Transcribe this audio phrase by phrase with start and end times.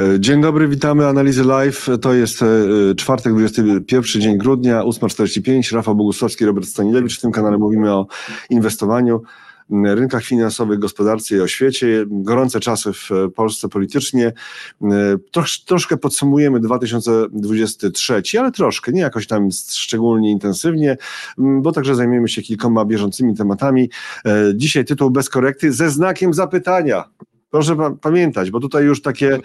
[0.00, 1.86] E, dzień dobry, witamy Analizy Live.
[2.00, 2.46] To jest e,
[2.96, 5.74] czwartek, 21 dzień grudnia, 8.45.
[5.74, 7.18] Rafał Bogusławski, Robert Stanilewicz.
[7.18, 8.06] W tym kanale mówimy o
[8.50, 9.22] inwestowaniu,
[9.84, 12.04] rynkach finansowych, gospodarce i o świecie.
[12.08, 14.26] Gorące czasy w Polsce politycznie.
[14.26, 14.32] E,
[15.30, 20.96] trosz, troszkę podsumujemy 2023, ale troszkę, nie jakoś tam szczególnie intensywnie,
[21.38, 23.90] bo także zajmiemy się kilkoma bieżącymi tematami.
[24.54, 27.04] Dzisiaj tytuł bez korekty ze znakiem zapytania.
[27.50, 29.38] Proszę pa pamiętać, bo tutaj już takie,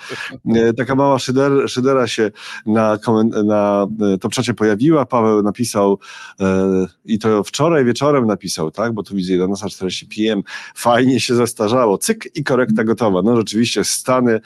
[0.55, 2.31] e, taka mała szyder, szydera się
[2.65, 2.97] na,
[3.45, 5.05] na e, top czacie pojawiła.
[5.05, 5.99] Paweł napisał
[6.39, 8.93] e, i to wczoraj wieczorem napisał, tak?
[8.93, 10.43] Bo tu widzę 11.40 PM.
[10.75, 11.97] Fajnie się zestarzało.
[11.97, 13.21] Cyk i korekta gotowa.
[13.21, 14.41] No rzeczywiście Stany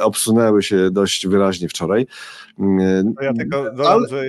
[0.00, 2.06] obsunęły się dość wyraźnie wczoraj.
[2.58, 4.08] No ja tylko dodam, Ale...
[4.08, 4.22] że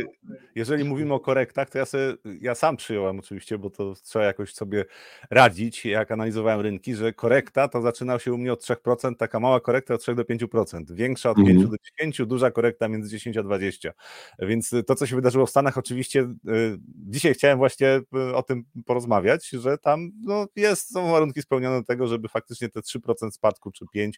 [0.57, 4.53] jeżeli mówimy o korektach, to ja, sobie, ja sam przyjąłem oczywiście, bo to trzeba jakoś
[4.53, 4.85] sobie
[5.29, 9.59] radzić, jak analizowałem rynki, że korekta to zaczyna się u mnie od 3%, taka mała
[9.59, 11.69] korekta od 3 do 5%, większa od 5 mm.
[11.69, 13.93] do 10, duża korekta między 10 a 20.
[14.39, 18.63] Więc to, co się wydarzyło w Stanach, oczywiście y, dzisiaj chciałem właśnie y, o tym
[18.85, 23.71] porozmawiać, że tam no, jest, są warunki spełnione do tego, żeby faktycznie te 3% spadku
[23.71, 24.11] czy 5%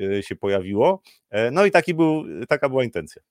[0.00, 1.02] y, się pojawiło.
[1.30, 3.22] E, no i taki był, taka była intencja.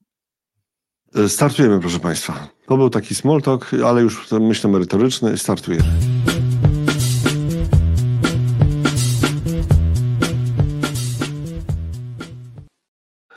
[1.16, 2.48] E, startujemy, proszę Państwa.
[2.68, 5.38] To był taki small talk, ale już myślę merytoryczny.
[5.38, 5.86] Startujemy.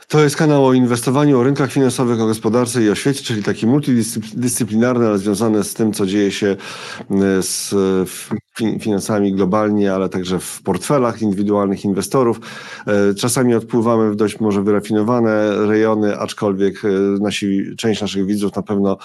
[0.07, 3.67] To jest kanał o inwestowaniu, o rynkach finansowych, o gospodarce i o świecie, czyli taki
[3.67, 6.47] multidyscyplinarny, ale związany z tym, co dzieje się
[7.11, 7.41] e,
[8.79, 12.39] finansami globalnie, ale także w portfelach indywidualnych inwestorów.
[12.87, 16.89] E, czasami odpływamy w dość może wyrafinowane rejony, aczkolwiek e,
[17.21, 18.97] nasi, część naszych widzów na pewno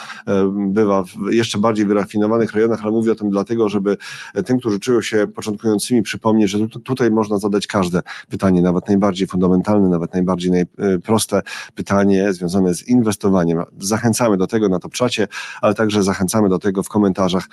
[0.49, 3.97] bywa w jeszcze bardziej wyrafinowanych rejonach, ale mówię o tym dlatego, żeby
[4.45, 9.89] tym, którzy czują się początkującymi, przypomnieć, że tutaj można zadać każde pytanie, nawet najbardziej fundamentalne,
[9.89, 10.65] nawet najbardziej naj,
[11.05, 11.43] proste
[11.75, 13.63] pytanie związane z inwestowaniem.
[13.79, 15.29] Zachęcamy do tego na czacie,
[15.61, 17.49] ale także zachęcamy do tego w komentarzach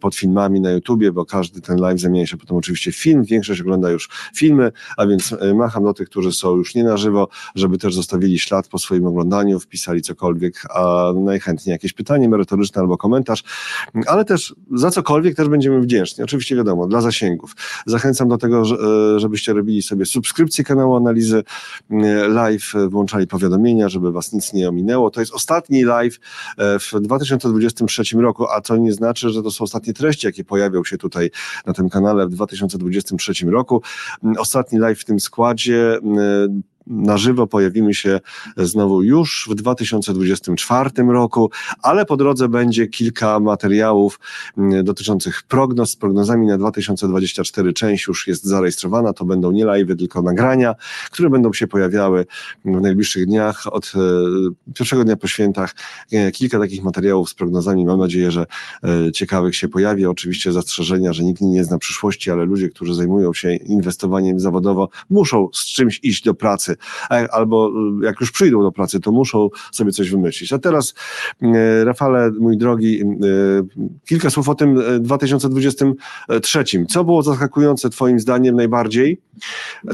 [0.00, 3.24] pod filmami na YouTubie, bo każdy ten live zamienia się potem oczywiście w film.
[3.24, 6.96] Większość ogląda już filmy, a więc e, macham do tych, którzy są już nie na
[6.96, 12.80] żywo, żeby też zostawili ślad po swoim oglądaniu, wpisali cokolwiek, a najchętniej jakieś pytanie merytoryczne
[12.80, 13.44] albo komentarz,
[14.06, 16.24] ale też za cokolwiek też będziemy wdzięczni.
[16.24, 17.56] Oczywiście wiadomo, dla zasięgów.
[17.86, 21.42] Zachęcam do tego, e, żebyście robili sobie subskrypcję kanału analizy
[22.28, 25.10] live, włączali powiadomienia, żeby was nic nie ominęło.
[25.10, 26.18] To jest ostatni live
[26.58, 30.84] e, w 2023 roku, a to nie znaczy, że to są ostatnie treści, jakie pojawią
[30.84, 31.15] się tutaj
[31.66, 33.82] na tym kanale w 2023 roku.
[34.24, 38.20] Mm, ostatni live w tym składzie mm, na żywo pojawimy się
[38.56, 41.50] znowu już w 2024 roku,
[41.82, 44.20] ale po drodze będzie kilka materiałów
[44.58, 45.90] mm, dotyczących prognoz.
[45.90, 49.12] Z prognozami na 2024 część już jest zarejestrowana.
[49.12, 50.74] To będą nie live, tylko nagrania,
[51.10, 52.26] które będą się pojawiały
[52.64, 53.62] w najbliższych dniach.
[53.72, 55.74] Od e, pierwszego dnia po świętach
[56.12, 57.86] e, kilka takich materiałów z prognozami.
[57.86, 58.46] Mam nadzieję, że
[58.84, 60.06] e, ciekawych się pojawi.
[60.06, 65.48] Oczywiście zastrzeżenia, że nikt nie zna przyszłości, ale ludzie, którzy zajmują się inwestowaniem zawodowo, muszą
[65.54, 66.75] z czymś iść do pracy
[67.30, 67.72] albo
[68.02, 70.52] y, jak już przyjdą do pracy, to muszą sobie coś wymyślić.
[70.52, 70.94] A teraz,
[71.42, 73.02] y, Rafale, mój drogi,
[74.08, 76.64] kilka słów o tym 2023.
[76.88, 79.20] Co było zaskakujące Twoim zdaniem najbardziej?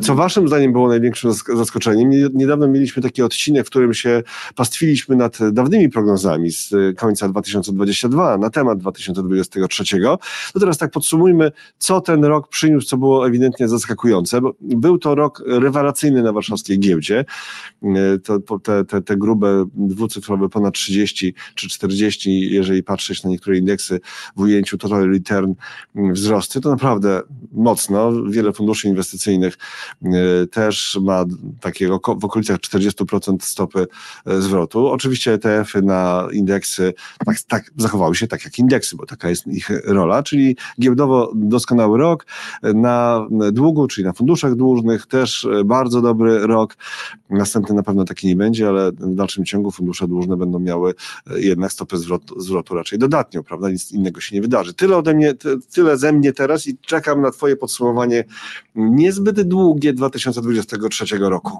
[0.03, 2.11] Co Waszym zdaniem było największym zaskoczeniem?
[2.35, 4.23] Niedawno mieliśmy taki odcinek, w którym się
[4.55, 9.85] pastwiliśmy nad dawnymi prognozami z końca 2022 na temat 2023.
[10.53, 14.41] To teraz tak podsumujmy, co ten rok przyniósł, co było ewidentnie zaskakujące.
[14.61, 17.25] Był to rok rewelacyjny na warszawskiej giełdzie.
[17.83, 23.59] E, to, te, te, te grube dwucyfrowe ponad 30 czy 40, jeżeli patrzeć na niektóre
[23.59, 24.01] indeksy
[24.37, 25.55] w ujęciu total return
[25.97, 27.23] mm, wzrosty, to naprawdę
[27.53, 28.13] mocno.
[28.31, 29.59] Wiele funduszy inwestycyjnych
[30.05, 30.09] e,
[30.47, 31.25] też ma
[31.61, 33.87] takiego w okolicach 40% stopy
[34.27, 34.87] e, zwrotu.
[34.87, 36.95] Oczywiście ETF-y na indeksy
[37.27, 41.99] tak, tak zachowały się tak jak indeksy, bo taka jest ich rola, czyli giełdowo doskonały
[41.99, 42.27] rok.
[42.75, 46.62] Na długu, czyli na funduszach dłużnych też bardzo dobry rok.
[47.31, 50.95] Następny na pewno taki nie będzie, ale w dalszym ciągu fundusze dłużne będą miały
[51.31, 53.71] e, jednak stopę zwrotu, zwrotu raczej dodatnią, prawda?
[53.71, 54.75] Nic innego się nie wydarzy.
[54.75, 55.35] Tyle ode mnie,
[55.75, 58.25] tyle ze mnie teraz i czekam na Twoje podsumowanie
[58.75, 61.59] niezbyt długie 2023 roku.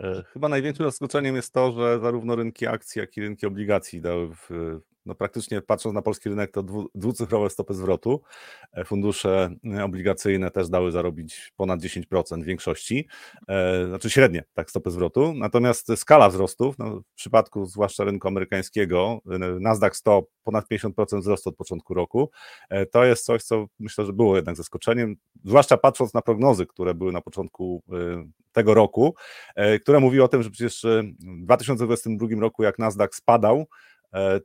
[0.00, 4.34] E, chyba największym zaskoczeniem jest to, że zarówno rynki akcji, jak i rynki obligacji dały
[4.34, 4.78] w
[5.08, 8.22] no praktycznie patrząc na polski rynek, to dwu, dwucyfrowe stopy zwrotu.
[8.72, 13.08] E, fundusze e, obligacyjne też dały zarobić ponad 10% w większości,
[13.48, 15.34] e, znaczy średnie tak stopy zwrotu.
[15.34, 19.20] Natomiast skala wzrostów, no w przypadku zwłaszcza rynku amerykańskiego,
[19.60, 22.30] Nasdaq 100 ponad 50% wzrostu od początku roku,
[22.92, 27.12] to jest coś, co myślę, że było jednak zaskoczeniem, zwłaszcza patrząc na prognozy, które były
[27.12, 27.82] na początku
[28.52, 29.14] tego roku,
[29.82, 30.86] które mówiły o tym, że przecież
[31.20, 33.66] w 2022 roku, jak Nasdaq spadał,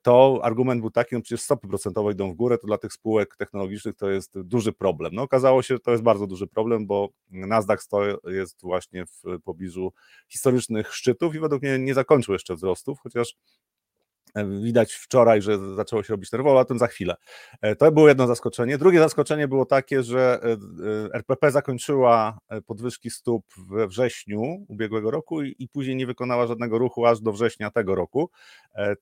[0.02, 3.36] to argument był taki, no przecież stopy procentowe idą w górę, to dla tych spółek
[3.36, 5.16] technologicznych to jest duży problem.
[5.16, 7.80] No okazało się, że to jest bardzo duży problem, bo Nasdaq
[8.26, 9.94] jest właśnie w pobliżu
[10.30, 13.36] historycznych szczytów i według mnie nie zakończył jeszcze wzrostów, chociaż
[14.36, 17.16] Widać wczoraj, że zaczęło się robić nerwowo, a tym za chwilę.
[17.62, 18.78] E, to było jedno zaskoczenie.
[18.78, 20.58] Drugie zaskoczenie było takie, że e, e,
[21.14, 27.22] RPP zakończyła podwyżki stóp we wrześniu ubiegłego roku i, później nie wykonała żadnego ruchu aż
[27.22, 28.30] do września tego roku.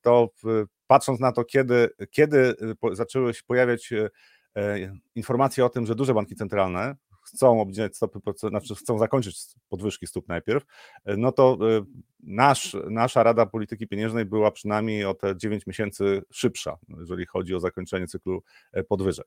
[0.02, 0.28] To
[0.86, 2.54] patrząc na to, kiedy, kiedy
[2.92, 3.92] zaczęły się pojawiać
[5.14, 9.36] informacje o tym, że duże banki centralne chcą obniżać stopy, znaczy chcą zakończyć
[9.68, 10.64] podwyżki stóp najpierw,
[11.04, 11.84] e, no to e,
[12.20, 17.60] nasz, nasza Rada Polityki Pieniężnej była przynajmniej o te 9 miesięcy szybsza, jeżeli chodzi o
[17.60, 18.42] zakończenie cyklu
[18.72, 19.26] e, podwyżek.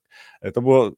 [0.53, 0.91] To było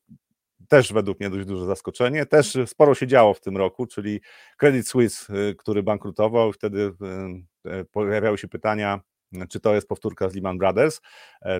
[0.67, 2.25] też według mnie dość duże zaskoczenie.
[2.25, 4.21] Też sporo się działo w tym roku, czyli
[4.57, 5.27] Credit Suisse,
[5.57, 6.91] który bankrutował, wtedy
[7.91, 9.01] pojawiały się pytania,
[9.49, 11.01] czy to jest powtórka z Lehman Brothers,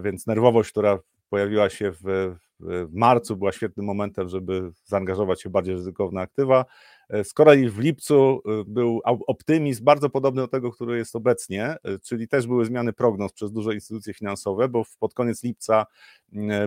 [0.02, 1.00] więc nerwowość, która
[1.30, 6.66] pojawiła się w, w marcu, była świetnym momentem, żeby zaangażować się w bardziej ryzykowne aktywa.
[7.10, 11.66] E, z kolei w lipcu e, był optymizm bardzo podobny do tego, który jest obecnie,
[11.66, 15.86] e, czyli też były zmiany prognoz przez duże instytucje finansowe, bo pod koniec lipca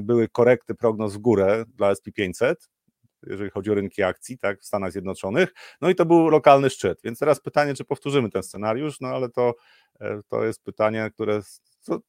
[0.03, 2.55] były korekty prognoz w górę dla SP500,
[3.27, 5.55] jeżeli chodzi o rynki akcji, tak, w Stanach Zjednoczonych.
[5.81, 7.01] No i to był lokalny szczyt.
[7.05, 9.55] Więc teraz pytanie, czy powtórzymy ten scenariusz, no ale to,
[10.29, 11.41] to jest pytanie, które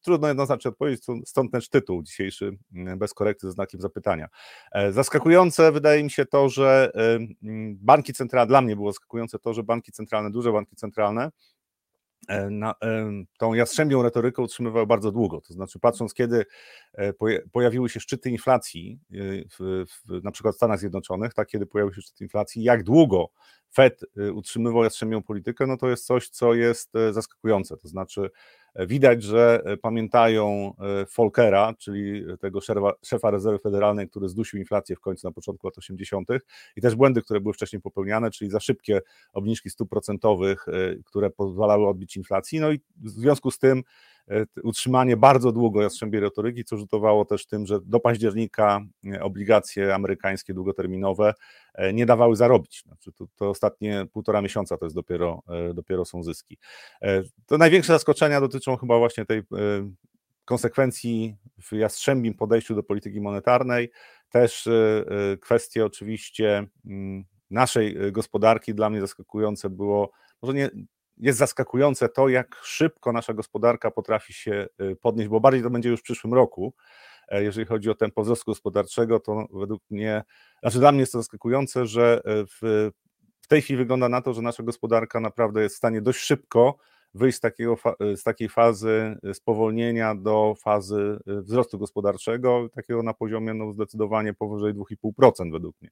[0.00, 4.28] trudno jednoznacznie odpowiedzieć, stąd też tytuł dzisiejszy mm, bez korekty ze znakiem zapytania.
[4.72, 9.54] E, zaskakujące wydaje mi się to, że mm, banki centralne, dla mnie było zaskakujące to,
[9.54, 11.30] że banki centralne, duże banki centralne
[12.28, 12.74] E, na,
[13.38, 15.40] tą jastrzębią retorykę utrzymywały bardzo długo.
[15.40, 16.46] To znaczy, patrząc, kiedy
[16.92, 17.12] e,
[17.52, 19.16] pojawiły się szczyty inflacji, e,
[19.50, 23.30] w, w, na przykład w Stanach Zjednoczonych, tak, kiedy pojawił się szczyt inflacji, jak długo
[23.74, 24.00] Fed
[24.34, 27.76] utrzymywał jastrzębią politykę, no to jest coś, co jest zaskakujące.
[27.76, 28.30] To znaczy,
[28.76, 34.96] Widać, że e, pamiętają e, Volkera, czyli tego szefa, szefa rezerwy federalnej, który zdusił inflację
[34.96, 36.28] w końcu na początku lat 80.
[36.76, 39.00] i też błędy, które były wcześniej popełniane, czyli za szybkie
[39.32, 40.72] obniżki stóp procentowych, e,
[41.04, 42.60] które pozwalały odbić inflacji.
[42.60, 43.82] No i w związku z tym
[44.62, 48.80] utrzymanie bardzo długo jastrzębiej retoryki, co rzutowało też tym, że do października
[49.12, 51.34] e, obligacje amerykańskie długoterminowe
[51.74, 52.82] e, nie dawały zarobić.
[52.86, 55.42] Znaczy to, to ostatnie półtora miesiąca to jest dopiero,
[55.74, 56.58] dopiero są zyski.
[57.46, 59.42] To największe zaskoczenia dotyczą chyba właśnie tej
[60.44, 63.90] konsekwencji w jastrzębim podejściu do polityki monetarnej,
[64.30, 64.68] też
[65.40, 68.74] kwestie oczywiście mm, naszej gospodarki.
[68.74, 70.10] Dla mnie zaskakujące było,
[70.42, 70.70] może nie,
[71.22, 75.88] jest zaskakujące to, jak szybko nasza gospodarka potrafi się y, podnieść, bo bardziej to będzie
[75.88, 76.74] już w przyszłym roku.
[77.28, 80.24] E, jeżeli chodzi o tempo wzrostu gospodarczego, to według mnie,
[80.62, 82.90] znaczy dla mnie jest to zaskakujące, że e, w,
[83.40, 86.76] w tej chwili wygląda na to, że nasza gospodarka naprawdę jest w stanie dość szybko
[87.14, 87.76] wyjść z, takiego,
[88.16, 94.74] z takiej fazy spowolnienia do fazy y, wzrostu gospodarczego, takiego na poziomie no, zdecydowanie powyżej
[94.74, 95.90] 2,5% według mnie.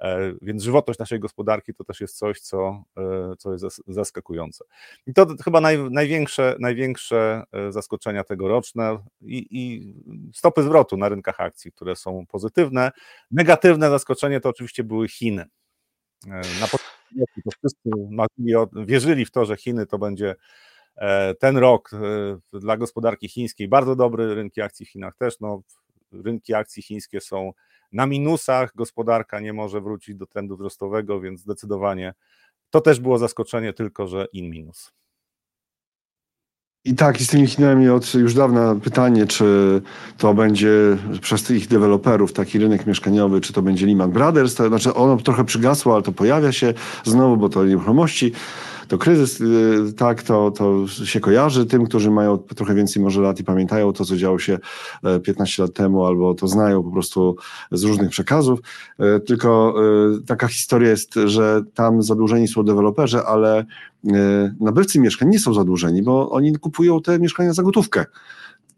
[0.00, 4.64] E, więc żywotność naszej gospodarki to też jest coś, co, e, co jest zaskakujące.
[5.06, 9.94] I to chyba naj, największe, największe e, zaskoczenia tegoroczne i, i
[10.34, 12.90] stopy zwrotu na rynkach akcji, które są pozytywne.
[13.30, 15.44] Negatywne zaskoczenie to oczywiście były Chiny.
[16.60, 16.66] Na
[17.44, 17.90] to wszyscy
[18.86, 20.34] wierzyli w to, że Chiny to będzie
[20.96, 21.90] e, ten rok
[22.52, 25.62] e, dla gospodarki chińskiej bardzo dobry, rynki akcji w Chinach też, no,
[26.12, 27.52] rynki akcji chińskie są
[27.92, 32.14] na minusach, gospodarka nie może wrócić do trendu wzrostowego, więc zdecydowanie
[32.70, 34.92] to też było zaskoczenie, tylko że in minus.
[36.84, 39.82] I tak, i z tymi Chinami od już dawna pytanie, czy
[40.18, 44.94] to będzie przez tych deweloperów taki rynek mieszkaniowy, czy to będzie Lehman Brothers, to znaczy
[44.94, 48.32] ono trochę przygasło, ale to pojawia się znowu, bo to nieruchomości
[48.88, 53.40] to kryzys, y, tak, to, to się kojarzy tym, którzy mają trochę więcej może lat
[53.40, 54.58] i pamiętają to, co działo się
[55.24, 57.36] 15 e, lat temu, albo to znają po prostu
[57.72, 58.60] z różnych przekazów.
[58.98, 59.74] E, tylko
[60.16, 63.64] e, taka historia jest, że tam zadłużeni są deweloperzy, ale
[64.60, 68.04] nabywcy mieszkań nie są zadłużeni, bo oni kupują te mieszkania za gotówkę.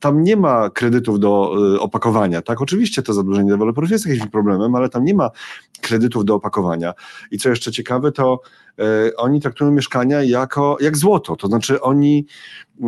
[0.00, 2.60] Tam nie ma kredytów do y, opakowania, tak?
[2.60, 5.30] Oczywiście to zadłużenie deweloperów jest jakimś problemem, ale tam nie ma
[5.80, 6.94] kredytów do opakowania.
[7.30, 8.40] I co jeszcze ciekawe, to
[8.80, 12.26] y, oni traktują mieszkania jako, jak złoto, to znaczy oni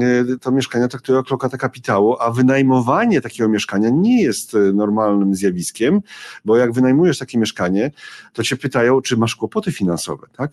[0.02, 6.00] y, to mieszkania traktują jak lokatę kapitału, a wynajmowanie takiego mieszkania nie jest normalnym zjawiskiem,
[6.44, 7.90] bo jak wynajmujesz takie mieszkanie,
[8.32, 10.52] to cię pytają, czy masz kłopoty finansowe, tak?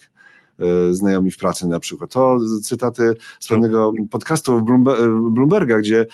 [0.60, 2.12] E, znajomi w pracy na przykład.
[2.12, 4.62] To cytaty z pewnego podcastu
[5.32, 6.06] Bloomberga, gdzie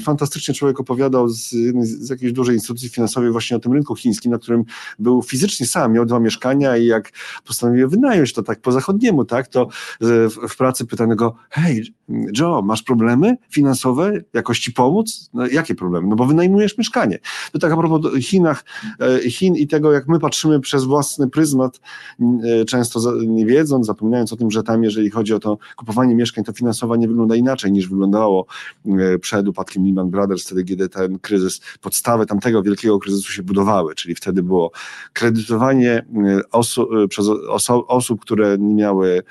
[0.00, 1.50] fantastycznie człowiek opowiadał z,
[1.82, 4.64] z jakiejś dużej instytucji finansowej właśnie o tym rynku chińskim, na którym
[4.98, 7.10] był fizycznie sam, miał dwa mieszkania i jak
[7.46, 9.68] postanowił wynająć to tak po zachodniemu, tak, to
[10.00, 11.94] w, w pracy pytano go, hej
[12.38, 15.30] Joe, masz problemy finansowe, jakoś ci pomóc?
[15.34, 16.08] No, jakie problemy?
[16.08, 17.18] No bo wynajmujesz mieszkanie.
[17.52, 18.64] To tak a propos Chinach,
[19.00, 21.80] e, Chin i tego, jak my patrzymy przez własny pryzmat,
[22.20, 26.44] e, często nie wiedząc, zapominając o tym, że tam, jeżeli chodzi o to kupowanie mieszkań,
[26.44, 28.46] to finansowanie wygląda inaczej niż wyglądało
[28.86, 33.94] e, przed upadkiem Lehman Brothers, wtedy kiedy ten kryzys, podstawy tamtego wielkiego kryzysu się budowały,
[33.94, 34.70] czyli wtedy było
[35.12, 39.22] kredytowanie e, e, przez oso, osób, które nie miały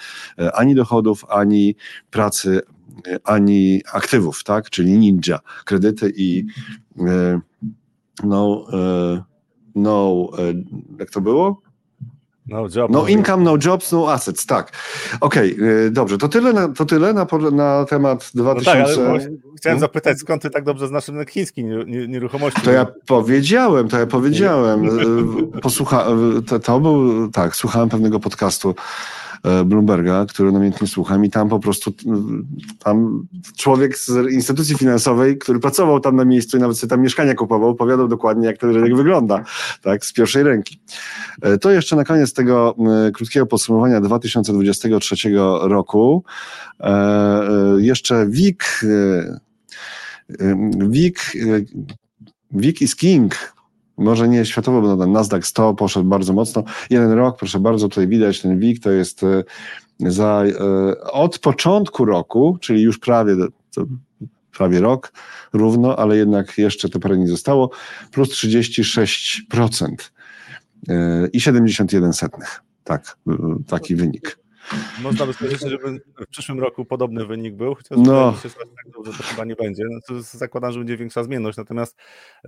[0.54, 1.76] ani dochodów, ani
[2.12, 2.62] pracy,
[3.24, 6.46] ani aktywów, tak, czyli ninja, kredyty i
[8.24, 8.66] no,
[9.76, 10.28] no,
[11.00, 11.69] jak to było?
[12.50, 14.72] No, job, no income, no jobs, no assets, tak.
[15.22, 18.70] Okej, okay, dobrze, to tyle, na, to tyle na, na temat 2000...
[18.70, 19.20] No tak, ale
[19.58, 19.80] chciałem hmm?
[19.80, 21.64] zapytać, skąd ty tak dobrze znasz rynek chiński
[22.08, 22.62] nieruchomości?
[22.62, 24.90] To ja powiedziałem, to ja powiedziałem.
[25.62, 26.06] Posłucha,
[26.48, 28.76] to, to był, tak, słuchałem pewnego podcastu
[29.66, 31.94] Bloomberga, który namiętnie słucham i tam po prostu
[32.84, 33.28] tam
[33.58, 37.70] człowiek z instytucji finansowej, który pracował tam na miejscu i nawet sobie tam mieszkania kupował,
[37.70, 39.44] opowiadał dokładnie, jak ten rynek wygląda,
[39.82, 40.82] tak, z pierwszej ręki.
[41.42, 42.76] E, to jeszcze na koniec tego
[43.08, 45.16] e, krótkiego podsumowania 2023
[45.62, 46.24] roku.
[47.78, 48.64] Jeszcze WIG
[50.90, 51.20] WIG
[52.52, 53.54] WIG is King
[54.00, 56.64] może nie światowo, bo ten Nasdaq 100 poszedł bardzo mocno.
[56.90, 59.44] Jeden rok, proszę bardzo, tutaj widać ten WIG, to jest e,
[60.00, 63.36] za, e, od początku roku, czyli już prawie,
[64.58, 65.12] prawie rok,
[65.54, 67.70] równo, ale jednak jeszcze to parę nie zostało,
[68.12, 69.94] plus 36%
[70.90, 72.62] e, i 71 setnych.
[72.84, 73.18] Tak,
[73.68, 74.40] taki wynik.
[75.02, 78.36] Można by spodziewać się, żeby w przyszłym roku podobny wynik był, chociaż no.
[78.44, 79.84] się tak dobrze to chyba nie będzie.
[79.92, 81.58] No to zakładam, że będzie większa zmienność.
[81.58, 81.98] Natomiast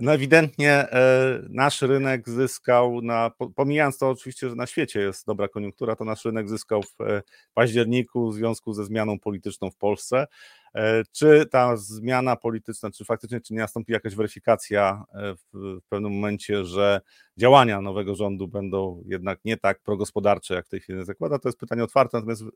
[0.00, 5.48] no ewidentnie e, nasz rynek zyskał, na, pomijając to oczywiście, że na świecie jest dobra
[5.48, 7.22] koniunktura, to nasz rynek zyskał w e,
[7.54, 10.26] październiku w związku ze zmianą polityczną w Polsce.
[10.74, 16.12] E, czy ta zmiana polityczna, czy faktycznie czy nie nastąpi jakaś weryfikacja e, w pewnym
[16.12, 17.00] momencie, że
[17.36, 21.58] działania nowego rządu będą jednak nie tak progospodarcze, jak w tej chwili zakłada, to jest
[21.58, 22.46] pytanie otwarte, natomiast e,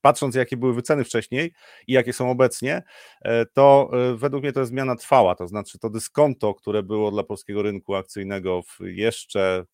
[0.00, 1.52] patrząc jakie były wyceny wcześniej
[1.86, 2.82] i jakie są obecnie,
[3.52, 7.62] to według mnie to jest zmiana trwała, to znaczy to dyskonto, które było dla polskiego
[7.62, 9.64] rynku akcyjnego jeszcze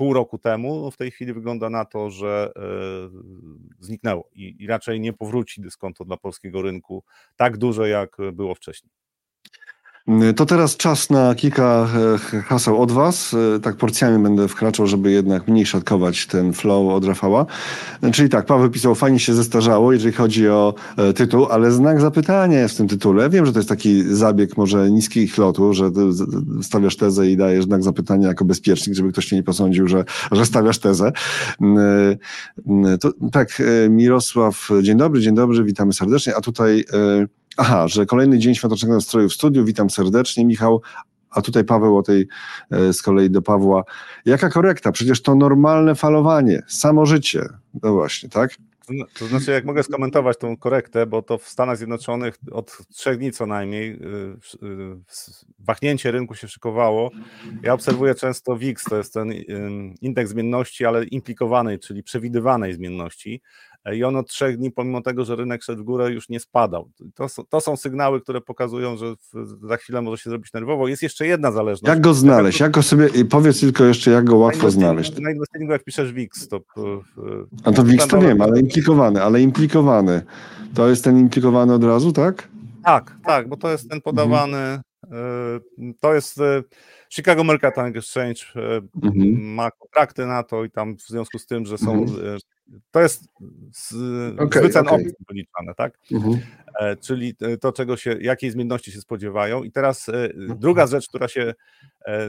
[0.00, 2.62] pół roku temu, no w tej chwili wygląda na to, że e,
[3.80, 7.04] zniknęło i, raczej nie powróci dyskonto dla polskiego rynku
[7.36, 8.99] tak duże, jak było wcześniej.
[10.36, 11.88] To teraz czas na kilka
[12.34, 13.34] e, haseł od Was.
[13.56, 17.46] E, tak porcjami będę wkraczał, żeby jednak mniej szatkować ten flow od Rafała.
[18.02, 20.74] E, czyli tak, Paweł pisał, fajnie się zestarzało, jeżeli chodzi o
[21.14, 23.30] tytuł, ale znak zapytania jest w tym tytule.
[23.30, 25.90] Wiem, że to jest taki zabieg może niskich lotu, że
[26.62, 30.46] stawiasz tezę i dajesz znak zapytania jako bezpiecznik, żeby ktoś cię nie posądził, że, że
[30.46, 31.12] stawiasz tezę.
[33.00, 36.36] To, tak, Mirosław, dzień dobry, dzień dobry, witamy serdecznie.
[36.36, 36.84] A tutaj
[37.62, 39.64] Aha, że kolejny dzień świątecznego nastroju w studiu.
[39.64, 40.82] Witam serdecznie, Michał.
[41.30, 42.28] A tutaj Paweł o tej
[42.70, 43.84] e, z kolei do Pawła.
[44.24, 44.92] Jaka korekta?
[44.92, 47.44] Przecież to normalne falowanie, samo życie.
[47.82, 48.56] No właśnie, tak?
[49.18, 53.32] To znaczy, jak mogę skomentować tą korektę, bo to w Stanach Zjednoczonych od trzech dni
[53.32, 53.96] co najmniej y,
[54.62, 54.96] y,
[55.58, 57.10] wahnięcie rynku się szykowało.
[57.62, 59.32] Ja obserwuję często VIX, to jest ten
[60.00, 63.42] indeks zmienności, ale implikowanej, czyli przewidywanej zmienności
[63.94, 66.90] i on od trzech dni, pomimo tego, że rynek szedł w górę, już nie spadał.
[67.14, 69.14] To, to są sygnały, które pokazują, że
[69.62, 70.88] za chwilę może się zrobić nerwowo.
[70.88, 71.88] Jest jeszcze jedna zależność.
[71.88, 72.60] Jak go znaleźć?
[72.60, 75.18] Jak go sobie, powiedz tylko jeszcze, jak go łatwo znaleźć.
[75.18, 76.60] Na inwestychingu, jak piszesz WIX, to...
[77.64, 80.22] A to WIX to wiem, ale implikowany, ale implikowany.
[80.74, 82.48] To jest ten implikowany od razu, tak?
[82.84, 85.60] Tak, tak, bo to jest ten podawany, mhm.
[86.00, 86.62] to jest e,
[87.10, 89.54] Chicago Mercantile Exchange e, mhm.
[89.54, 92.38] ma kontrakty na to i tam w związku z tym, że są mhm
[92.90, 93.24] to jest
[93.72, 93.92] z,
[94.40, 94.82] okay, okay.
[94.82, 95.98] opcji wyliczane, tak?
[96.12, 96.40] Mhm.
[96.80, 99.62] E, czyli e, to, czego się, jakiej zmienności się spodziewają.
[99.62, 100.58] I teraz e, mhm.
[100.58, 101.54] druga rzecz, która się,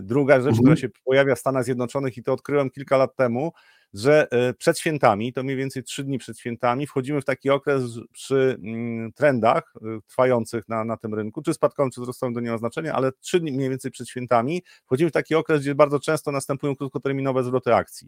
[0.02, 0.64] druga rzecz, mhm.
[0.64, 3.52] która się pojawia w Stanach Zjednoczonych i to odkryłem kilka lat temu,
[3.94, 7.84] że e, przed świętami, to mniej więcej trzy dni przed świętami, wchodzimy w taki okres
[8.12, 12.52] przy mm, trendach e, trwających na, na tym rynku, czy spadkowym, czy wzrostowym, to nie
[12.52, 16.00] ma znaczenia, ale trzy dni mniej więcej przed świętami wchodzimy w taki okres, gdzie bardzo
[16.00, 18.08] często następują krótkoterminowe zwroty akcji.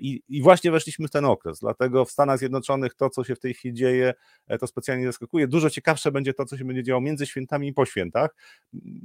[0.00, 3.40] I, I właśnie weszliśmy w ten okres, dlatego w Stanach Zjednoczonych to, co się w
[3.40, 4.14] tej chwili dzieje,
[4.60, 5.48] to specjalnie zaskakuje.
[5.48, 8.34] Dużo ciekawsze będzie to, co się będzie działo między świętami i po świętach,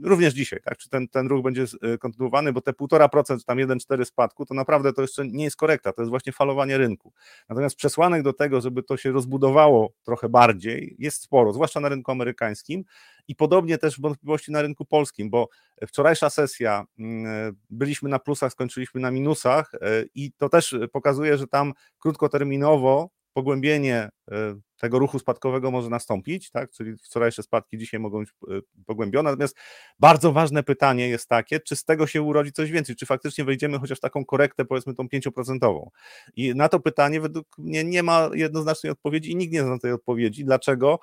[0.03, 0.77] również dzisiaj, tak?
[0.77, 1.65] Czy ten, ten ruch będzie
[1.99, 6.02] kontynuowany, bo te 1,5%, tam 1,4 spadku, to naprawdę to jeszcze nie jest korekta, to
[6.03, 7.13] jest właśnie falowanie rynku.
[7.49, 12.11] Natomiast przesłanek do tego, żeby to się rozbudowało trochę bardziej, jest sporo, zwłaszcza na rynku
[12.11, 12.83] amerykańskim
[13.27, 15.47] i podobnie też wątpliwości na rynku polskim, bo
[15.87, 19.79] wczorajsza sesja mm, byliśmy na plusach, skończyliśmy na minusach e,
[20.15, 26.71] i to też pokazuje, że tam krótkoterminowo pogłębienie e, tego ruchu spadkowego może nastąpić, tak?
[26.71, 29.29] czyli wczorajsze spadki dzisiaj mogą być e, pogłębione.
[29.29, 29.57] Natomiast
[29.99, 33.79] bardzo ważne pytanie jest takie, czy z tego się urodzi coś więcej, czy faktycznie wejdziemy
[33.79, 35.87] chociaż taką korektę, powiedzmy tą 5%.
[36.35, 39.91] I na to pytanie według mnie nie ma jednoznacznej odpowiedzi i nikt nie zna tej
[39.91, 40.45] odpowiedzi.
[40.45, 40.99] Dlaczego?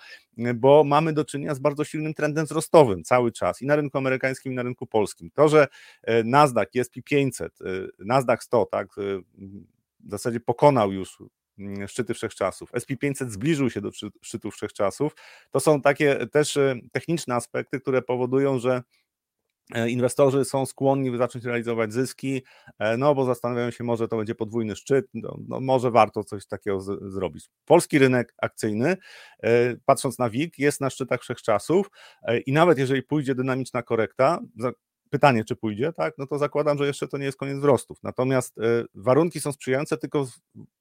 [0.55, 4.53] Bo mamy do czynienia z bardzo silnym trendem wzrostowym cały czas i na rynku amerykańskim,
[4.53, 5.31] i na rynku polskim.
[5.31, 5.69] To, że
[6.03, 7.59] e, Nasdaq, SP 500,
[7.99, 8.89] Nasdaq 100, tak,
[10.01, 11.19] w zasadzie pokonał już
[11.87, 12.73] szczyty wszechczasów.
[12.73, 13.90] SP500 zbliżył się do
[14.23, 15.17] szczytów wszechczasów.
[15.50, 18.83] To są takie też e, techniczne aspekty, które powodują, że
[19.75, 22.43] e, inwestorzy są skłonni zacząć realizować zyski,
[22.79, 26.47] e, no bo zastanawiają się, może to będzie podwójny szczyt, no, no może warto coś
[26.47, 27.50] takiego z, zrobić.
[27.64, 28.97] Polski rynek akcyjny,
[29.85, 31.90] patrząc na WIG, jest na szczytach wszechczasów
[32.47, 34.38] i nawet jeżeli pójdzie dynamiczna korekta,
[35.11, 37.99] pytanie, czy pójdzie, tak, no to zakładam, że jeszcze to nie jest koniec wzrostów.
[38.02, 40.26] Natomiast y, warunki są sprzyjające, tylko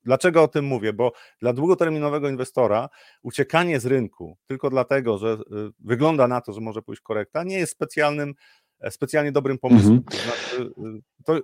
[0.03, 0.93] dlaczego o tym mówię?
[0.93, 2.89] Bo dla długoterminowego inwestora
[3.24, 5.38] uciekanie z rynku tylko dlatego, że y,
[5.79, 8.33] wygląda na to, że może pójść korekta, nie jest specjalnym
[8.79, 9.93] e, specjalnie dobrym pomysłem.
[9.93, 10.03] Mhm.
[10.05, 10.74] To, znaczy,
[11.25, 11.39] to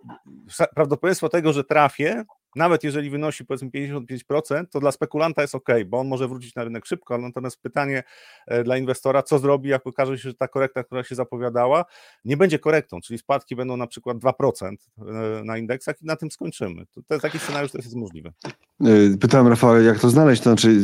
[0.75, 2.23] prawdopodobieństwo tego, że trafię,
[2.55, 6.63] nawet jeżeli wynosi powiedzmy 55%, to dla spekulanta jest ok, bo on może wrócić na
[6.63, 8.03] rynek szybko, natomiast pytanie
[8.47, 11.85] e, dla inwestora, co zrobi, jak okaże się, że ta korekta, która się zapowiadała,
[12.25, 16.31] nie będzie korektą, czyli spadki będą na przykład 2% e, na indeksach i na tym
[16.31, 16.85] skończymy.
[17.07, 18.33] To, taki scenariusz też jest możliwy.
[18.81, 20.81] E, pytałem Rafała, jak to znaleźć, to znaczy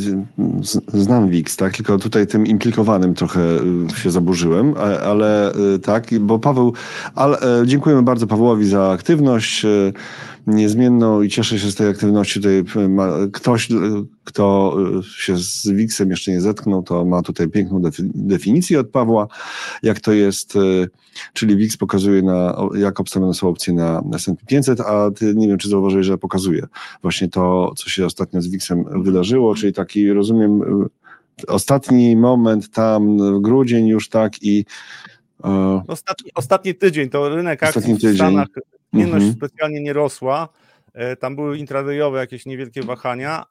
[0.88, 3.40] znam WIX, tak, tylko tutaj tym implikowanym trochę
[4.02, 4.74] się zaburzyłem,
[5.04, 5.52] ale
[5.82, 6.72] tak, bo Paweł,
[7.14, 9.66] ale dziękujemy bardzo Pawłowi za aktywność,
[10.46, 12.40] niezmienną i cieszę się z tej aktywności.
[12.40, 12.64] Tutaj
[13.32, 13.68] ktoś,
[14.24, 14.76] kto
[15.16, 17.82] się z Wixem jeszcze nie zetknął, to ma tutaj piękną
[18.14, 19.28] definicję od Pawła,
[19.82, 20.60] jak to jest, e,
[21.32, 25.58] czyli Wix pokazuje, na, jak obstawione są opcje na S&P 500, a ty nie wiem,
[25.58, 26.66] czy zauważyłeś, że pokazuje
[27.02, 30.86] właśnie to, co się ostatnio z Wixem wydarzyło, czyli taki, rozumiem, e,
[31.46, 34.64] ostatni moment tam, grudzień już tak i
[35.44, 38.48] e, Ostatni, ostatni tydzień to rynek akcji w Stanach
[38.92, 39.32] Zmienność mhm.
[39.32, 40.48] specjalnie nie rosła.
[40.94, 43.44] E, tam były intradayowe jakieś niewielkie wahania.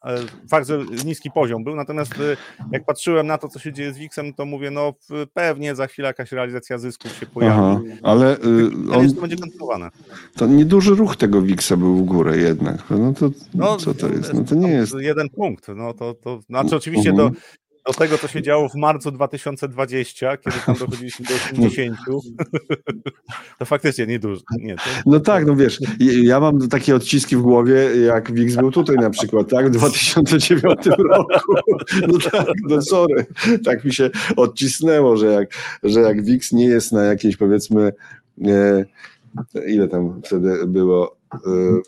[0.49, 2.37] Fakt, że niski poziom był, natomiast e,
[2.71, 4.93] jak patrzyłem na to, co się dzieje z Wixem, to mówię, no
[5.33, 7.59] pewnie za chwilę jakaś realizacja zysków się pojawi.
[7.59, 8.37] Aha, ale
[8.93, 9.89] on, to będzie kontynuowane.
[10.35, 12.83] To nieduży ruch tego Wixa był w górę jednak.
[12.89, 14.33] No to no, co to jest?
[14.33, 14.93] No to nie jest.
[14.99, 15.67] Jeden punkt.
[15.75, 17.31] No to, to znaczy oczywiście uh -huh.
[17.87, 21.97] Do tego, co się działo w marcu 2020, kiedy tam dochodziliśmy do 80,
[23.59, 24.41] to faktycznie niedużo.
[24.59, 24.81] Nie, to...
[25.05, 29.09] No tak, no wiesz, ja mam takie odciski w głowie, jak Wix był tutaj na
[29.09, 30.63] przykład, tak, w 2009
[31.11, 31.53] roku.
[32.07, 33.25] No tak, no sorry,
[33.65, 35.49] tak mi się odcisnęło, że jak,
[35.83, 37.93] że jak Wix nie jest na jakiejś powiedzmy,
[38.47, 38.85] e,
[39.67, 41.37] ile tam wtedy było e,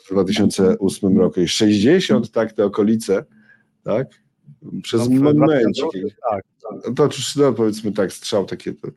[0.10, 3.26] w 2008 roku, 60, tak, te okolice,
[3.84, 4.23] tak,
[4.84, 5.78] przez no, moment.
[6.30, 6.96] Tak, tak.
[6.96, 8.74] To no, powiedzmy tak, strzał takie.
[8.74, 8.88] To,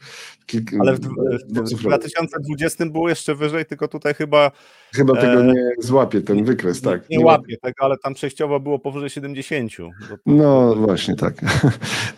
[0.47, 4.51] kilka, Ale w, w, w 2020 było jeszcze wyżej, tylko tutaj chyba.
[4.95, 7.11] Chyba tego e, nie złapie ten wykres, nie, tak.
[7.11, 9.77] Nie, nie łapie tego, ale tam przejściowo było powyżej 70.
[9.77, 9.91] To...
[10.27, 11.35] No właśnie, tak.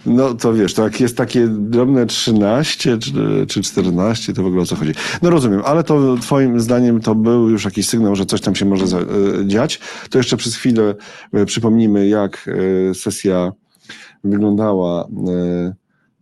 [0.06, 4.62] No to wiesz, to jak jest takie drobne 13 czy, czy 14, to w ogóle
[4.62, 4.92] o co chodzi.
[5.22, 8.64] No rozumiem, ale to Twoim zdaniem to był już jakiś sygnał, że coś tam się
[8.64, 9.02] może e,
[9.46, 9.80] dziać.
[10.10, 10.94] To jeszcze przez chwilę
[11.32, 12.50] e, przypomnimy, jak
[12.94, 13.52] sesja
[14.24, 15.08] wyglądała,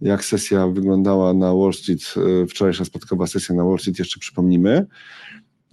[0.00, 2.14] jak sesja wyglądała na Wall Street,
[2.50, 4.86] wczorajsza spadkowa sesja na Wall Street, jeszcze przypomnimy.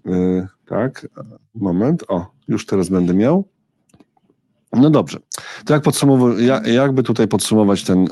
[0.05, 1.07] E, tak,
[1.55, 3.47] moment, o, już teraz będę miał.
[4.73, 5.19] No dobrze,
[5.65, 8.07] to jak podsumow- jakby tutaj podsumować ten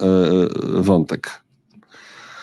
[0.73, 1.41] wątek?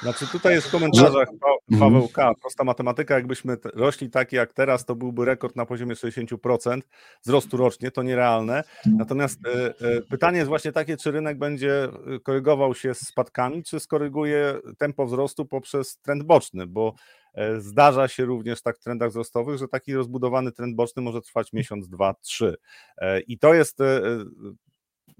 [0.02, 2.34] Znaczy tutaj jest w komentarzach pa Paweł K.
[2.40, 6.80] Prosta matematyka, jakbyśmy rośli tak jak teraz, to byłby rekord na poziomie 60%
[7.22, 8.64] wzrostu rocznie, to nierealne.
[8.86, 11.90] Natomiast y, y, pytanie jest właśnie takie, czy rynek będzie e,
[12.22, 16.94] korygował się z spadkami, czy skoryguje tempo wzrostu poprzez trend boczny, bo
[17.27, 17.27] E,
[17.58, 21.88] zdarza się również tak w trendach wzrostowych, że taki rozbudowany trend boczny może trwać miesiąc,
[21.88, 22.56] dwa, trzy.
[22.98, 23.78] E, I to jest,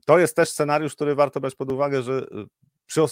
[0.07, 2.27] to jest też scenariusz, który warto brać pod uwagę, że
[2.87, 3.03] przy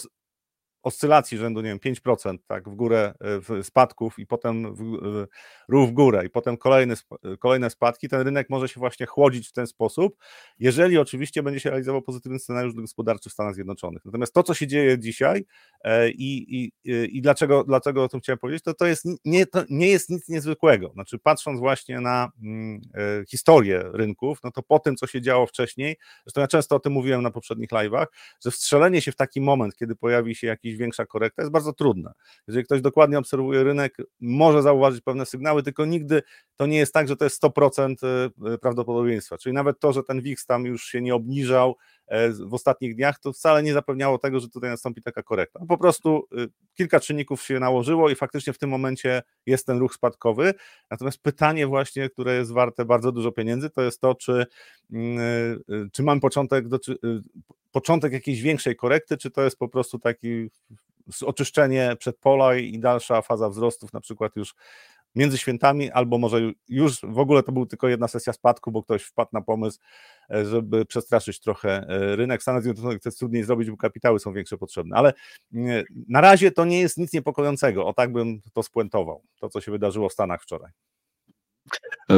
[0.87, 5.27] oscylacji rzędu, nie wiem, 5% tak, w górę e, w spadków i potem w,
[5.69, 6.95] ruch w górę i potem kolejne,
[7.39, 10.17] kolejne spadki, ten rynek może się właśnie chłodzić w ten sposób,
[10.59, 14.05] jeżeli oczywiście będzie się realizował pozytywny scenariusz gospodarczy w Stanach Zjednoczonych.
[14.05, 15.45] Natomiast to, co się dzieje dzisiaj
[15.83, 16.71] e, i, i,
[17.17, 20.29] i dlaczego, dlaczego o tym chciałem powiedzieć, to, to, jest, nie, to nie jest nic
[20.29, 20.89] niezwykłego.
[20.93, 25.47] Znaczy, patrząc właśnie na mm, e, historię rynków, no to po tym, co się działo
[25.47, 28.05] wcześniej, zresztą ja często o tym mówiłem na poprzednich live'ach,
[28.43, 32.13] że wstrzelenie się w taki moment, kiedy pojawi się jakiś większa korekta jest bardzo trudna.
[32.47, 36.21] Jeżeli ktoś dokładnie obserwuje rynek, może zauważyć pewne sygnały, tylko nigdy
[36.55, 39.37] to nie jest tak, że to jest 100% y, y, prawdopodobieństwa.
[39.37, 41.75] Czyli nawet to, że ten WIX tam już się nie obniżał
[42.07, 45.59] e, w ostatnich dniach, to wcale nie zapewniało tego, że tutaj nastąpi taka korekta.
[45.67, 46.27] Po prostu
[46.73, 50.53] kilka czynników się nałożyło i faktycznie w tym momencie jest ten ruch spadkowy.
[50.91, 54.45] Natomiast pytanie właśnie, które jest warte bardzo dużo pieniędzy, to jest to, czy,
[54.91, 55.59] mm,
[55.91, 56.79] czy mam początek, do,
[57.71, 60.49] początek jakiejś większej korekty, czy to jest po prostu taki
[61.25, 64.55] oczyszczenie przedpola i dalsza faza wzrostów, na przykład już
[65.15, 69.03] między świętami, albo może już w ogóle to był tylko jedna sesja spadku, bo ktoś
[69.03, 69.79] wpadł na pomysł,
[70.31, 72.41] e, żeby przestraszyć trochę e, rynek.
[72.41, 75.13] Stanów Zjednoczonych to jest trudniej zrobić, bo kapitały są większe potrzebne, ale
[76.09, 79.71] na razie to nie jest nic niepokojącego, o tak bym to spuentował, to co się
[79.71, 80.71] wydarzyło w Stanach wczoraj.
[82.11, 82.15] E,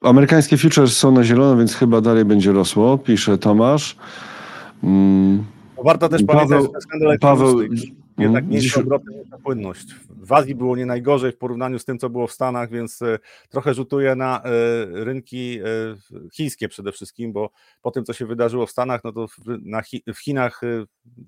[0.00, 3.96] amerykańskie futures są na zielono, więc chyba dalej będzie rosło, pisze Tomasz.
[4.82, 5.44] Mm.
[5.84, 7.60] Warto też Paweł, pamiętać, że Paweł,
[8.18, 8.76] jednak nie jest
[9.30, 9.86] na płynność.
[10.08, 13.18] W Azji było nie najgorzej w porównaniu z tym, co było w Stanach, więc e,
[13.48, 14.50] trochę rzutuje na e,
[15.04, 15.64] rynki e,
[16.32, 17.50] chińskie przede wszystkim, bo
[17.82, 19.26] po tym, co się wydarzyło w Stanach, no to
[20.14, 20.60] w Chinach,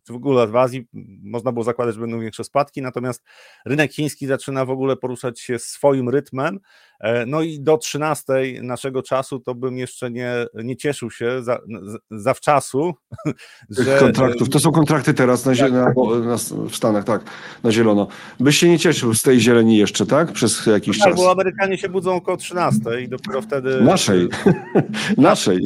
[0.04, 0.86] czy w ogóle w Azji
[1.22, 3.24] można było zakładać, że będą większe spadki, natomiast
[3.66, 6.60] rynek chiński zaczyna w ogóle poruszać się swoim rytmem,
[7.26, 8.32] no i do 13
[8.62, 11.58] naszego czasu to bym jeszcze nie, nie cieszył się za,
[12.10, 12.94] zawczasu.
[13.70, 13.98] Że...
[13.98, 14.48] Kontraktów.
[14.48, 15.72] To są kontrakty teraz na, tak.
[15.72, 15.84] na,
[16.20, 16.36] na,
[16.70, 17.24] w Stanach, tak,
[17.62, 18.08] na zielono.
[18.40, 20.32] Byś się nie cieszył z tej zieleni jeszcze, tak?
[20.32, 21.16] Przez jakiś tak, czas.
[21.16, 23.80] bo Amerykanie się budzą około 13 i dopiero wtedy...
[23.80, 24.28] Naszej.
[25.18, 25.60] Naszej.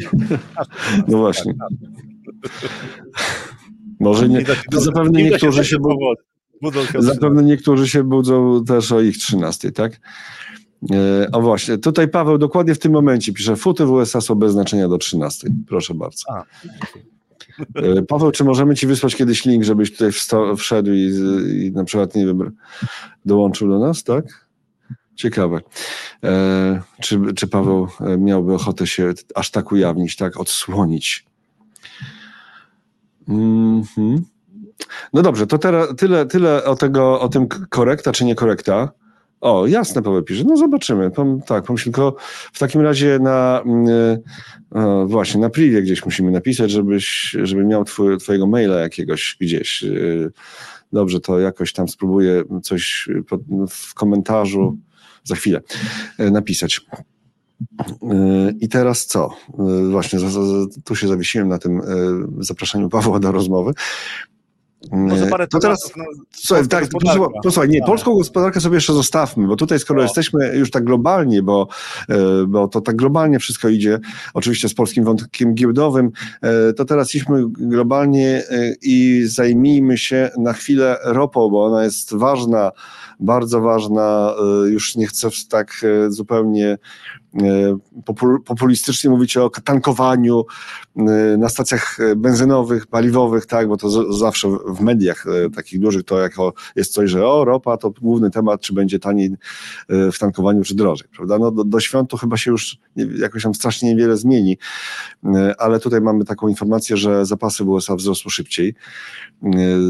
[1.08, 1.54] No właśnie.
[4.00, 6.80] Może nie, zapewne niektórzy się budzą.
[6.98, 10.00] Zapewne niektórzy się budzą też o ich 13, tak?
[10.92, 14.52] E, o właśnie, tutaj Paweł dokładnie w tym momencie pisze, futy w USA są bez
[14.52, 15.48] znaczenia do 13.
[15.68, 16.24] Proszę bardzo.
[16.28, 16.44] A.
[17.74, 20.10] E, Paweł, czy możemy Ci wysłać kiedyś link, żebyś tutaj
[20.56, 21.12] wszedł i,
[21.64, 22.52] i na przykład, nie wiem,
[23.24, 24.46] dołączył do nas, tak?
[25.14, 25.60] Ciekawe.
[26.24, 31.26] E, czy, czy Paweł e, miałby ochotę się aż tak ujawnić, tak, odsłonić?
[33.28, 34.18] Mm -hmm.
[35.12, 38.88] No dobrze, to teraz tyle, tyle o, tego, o tym korekta czy niekorekta.
[39.40, 40.44] O, jasne, Paweł pisze.
[40.44, 41.10] No zobaczymy.
[41.10, 42.16] Pom, tak, pomyśl tylko
[42.52, 43.62] w takim razie na
[44.74, 49.82] yy, właśnie na privie gdzieś musimy napisać, żebyś, żeby miał twój, twojego maila jakiegoś gdzieś.
[49.82, 50.32] Yy,
[50.92, 54.78] dobrze, to jakoś tam spróbuję coś pod, w komentarzu
[55.24, 55.60] za chwilę
[56.18, 56.80] napisać.
[58.60, 59.30] I teraz co?
[59.90, 60.18] Właśnie
[60.84, 61.80] tu się zawiesiłem na tym
[62.38, 63.72] zapraszaniu Pawła do rozmowy.
[64.92, 66.84] Może parę to teraz, no, słuchaj, tak,
[67.42, 67.86] posłuchaj, nie, tak.
[67.86, 70.02] polską gospodarkę sobie jeszcze zostawmy, bo tutaj skoro o.
[70.02, 71.68] jesteśmy już tak globalnie, bo,
[72.08, 72.16] e,
[72.46, 73.98] bo to tak globalnie wszystko idzie,
[74.34, 76.10] oczywiście z polskim wątkiem giełdowym,
[76.42, 82.14] e, to teraz idźmy globalnie e, i zajmijmy się na chwilę ropą, bo ona jest
[82.14, 82.72] ważna,
[83.20, 84.34] bardzo ważna,
[84.66, 86.78] już nie chcę tak zupełnie
[88.44, 90.44] populistycznie mówicie o tankowaniu
[90.96, 91.02] e,
[91.38, 96.52] na stacjach benzynowych, paliwowych, tak, bo to zawsze w mediach e, takich dużych to jako
[96.76, 99.30] jest coś, że o, ropa to główny temat, czy będzie taniej
[99.88, 101.38] w tankowaniu, czy drożej, prawda?
[101.38, 102.78] No do, do świąt to chyba się już
[103.18, 104.58] jakoś tam strasznie niewiele zmieni,
[105.58, 108.74] ale tutaj mamy taką informację, że zapasy USA wzrosły szybciej.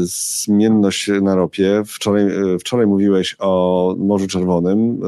[0.01, 1.83] Zmienność na ropie.
[1.85, 2.25] Wczoraj,
[2.59, 5.01] wczoraj mówiłeś o Morzu Czerwonym,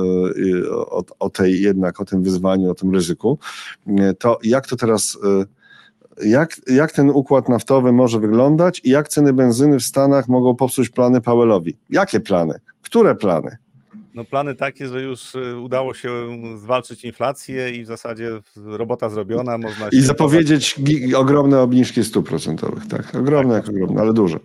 [0.72, 3.40] o, o tej jednak, o tym wyzwaniu, o tym ryzyku,
[3.88, 5.18] e, to jak to teraz,
[6.22, 10.56] e, jak, jak ten układ naftowy może wyglądać i jak ceny benzyny w Stanach mogą
[10.56, 11.78] popsuć plany Powellowi?
[11.90, 12.54] Jakie plany?
[12.82, 13.58] Które plany?
[14.14, 16.10] No plany takie, że już e, udało się
[16.58, 19.58] zwalczyć inflację i w zasadzie robota zrobiona.
[19.58, 20.80] Można I zapowiedzieć
[21.16, 23.16] ogromne obniżki stóp procentowych, tak?
[23.16, 24.40] Ogromne tak, jak ogromne, ale duże.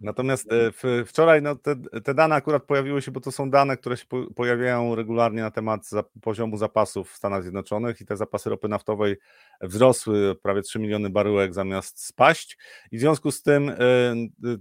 [0.00, 3.96] Natomiast e, wczoraj no, te, te, dane akurat pojawiły się, bo to są dane, które
[3.96, 4.04] się
[4.36, 5.90] pojawiają regularnie na temat
[6.22, 9.16] poziomu zapasów w Stanach Zjednoczonych i te zapasy ropy naftowej
[9.60, 12.58] wzrosły prawie 3 miliony baryłek zamiast spaść.
[12.90, 13.74] I w związku z tym y,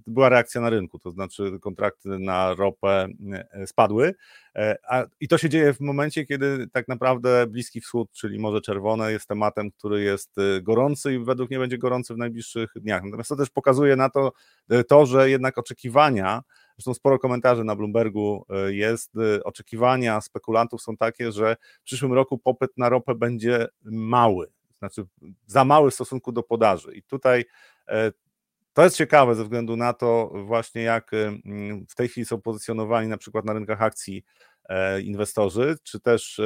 [0.07, 3.07] była reakcja na rynku, to znaczy kontrakty na ropę
[3.63, 4.15] y, spadły
[4.89, 9.11] a, i to się dzieje w momencie, kiedy tak naprawdę Bliski Wschód, czyli Morze Czerwone
[9.11, 13.03] jest tematem, który jest gorący i według mnie będzie gorący w najbliższych dniach.
[13.03, 14.31] Natomiast to też pokazuje na to,
[14.87, 16.41] to, że jednak oczekiwania,
[16.77, 22.71] zresztą sporo komentarzy na Bloombergu jest, oczekiwania spekulantów są takie, że w przyszłym roku popyt
[22.77, 24.47] na ropę będzie mały
[24.79, 25.05] znaczy
[25.45, 26.95] za mały w stosunku do podaży.
[26.95, 27.45] I tutaj
[27.87, 28.11] e,
[28.73, 31.37] to jest ciekawe ze względu na to właśnie jak e,
[31.89, 34.46] w tej chwili są pozycjonowani na przykład na rynkach akcji e,
[35.03, 36.41] inwestorzy, czy też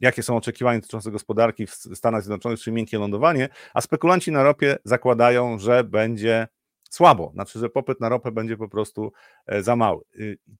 [0.00, 4.76] jakie są oczekiwania dotyczące gospodarki w Stanach Zjednoczonych, czy miękkie lądowanie, a spekulanci na ropie
[4.84, 6.48] zakładają, że będzie
[6.90, 9.12] słabo, znaczy, że popyt na ropę będzie po prostu
[9.46, 10.04] e, za mały.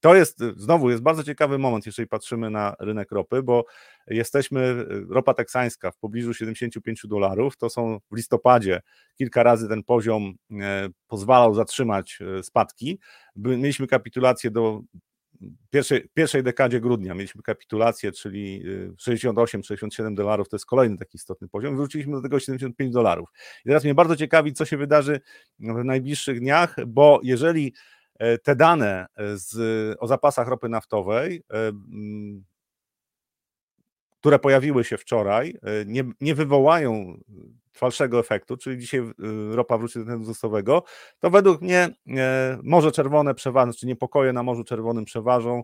[0.00, 3.64] To jest, znowu, jest bardzo ciekawy moment, jeżeli patrzymy na rynek ropy, bo
[4.06, 8.80] jesteśmy, ropa teksańska w pobliżu 75 dolarów, to są w listopadzie
[9.18, 12.98] kilka razy ten poziom e, pozwalał zatrzymać e, spadki.
[13.36, 14.82] Mieliśmy kapitulację do
[15.70, 18.62] pierwszej, pierwszej dekadzie grudnia mieliśmy kapitulację, czyli
[19.08, 23.28] 68-67 y, dolarów, to jest kolejny taki istotny poziom, wróciliśmy do tego 75 dolarów.
[23.64, 25.20] I teraz mnie bardzo ciekawi, co się wydarzy
[25.58, 27.72] w najbliższych dniach, bo jeżeli
[28.18, 29.56] e, te dane z,
[30.00, 31.72] o zapasach ropy naftowej e,
[34.24, 37.16] które pojawiły się wczoraj, e, nie, nie wywołają
[37.72, 39.12] falszego efektu, czyli dzisiaj y,
[39.56, 40.82] ropa wróci do trendu wzrostowego,
[41.18, 45.62] to według mnie e, Morze Czerwone przeważą, czy niepokoje na Morzu Czerwonym przeważą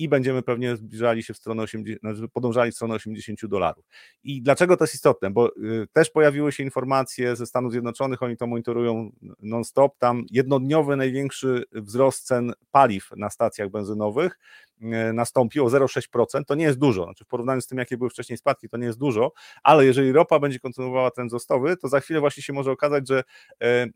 [0.00, 3.84] i będziemy pewnie zbliżali się w stronę 80, znaczy podążali w stronę 80 dolarów.
[4.24, 5.30] I dlaczego to jest istotne?
[5.30, 9.10] Bo y, też pojawiły się informacje ze Stanów Zjednoczonych, oni to monitorują
[9.42, 14.38] non-stop, tam jednodniowy największy wzrost cen paliw na stacjach benzynowych
[14.82, 17.04] E, nastąpi o 0,6%, to nie jest dużo.
[17.04, 19.32] Znaczy w porównaniu z tym, jakie były wcześniej spadki, to nie jest dużo,
[19.62, 23.22] ale jeżeli ropa będzie kontynuowała trend wzrostowy, to za chwilę właśnie się może okazać, że
[23.62, 23.86] e,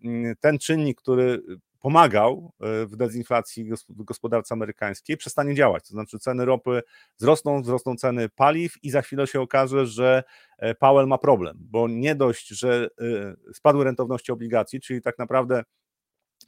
[0.40, 1.42] ten czynnik, który
[1.84, 5.88] pomagał e, w dezinflacji gospodarce amerykańskiej, przestanie działać.
[5.88, 6.82] To znaczy ceny ropy
[7.18, 10.22] wzrosną, wzrosną ceny paliw i za chwilę się okaże, że
[10.78, 12.88] Powell ma problem, bo nie dość, że
[13.54, 15.64] spadły rentowności obligacji, czyli tak naprawdę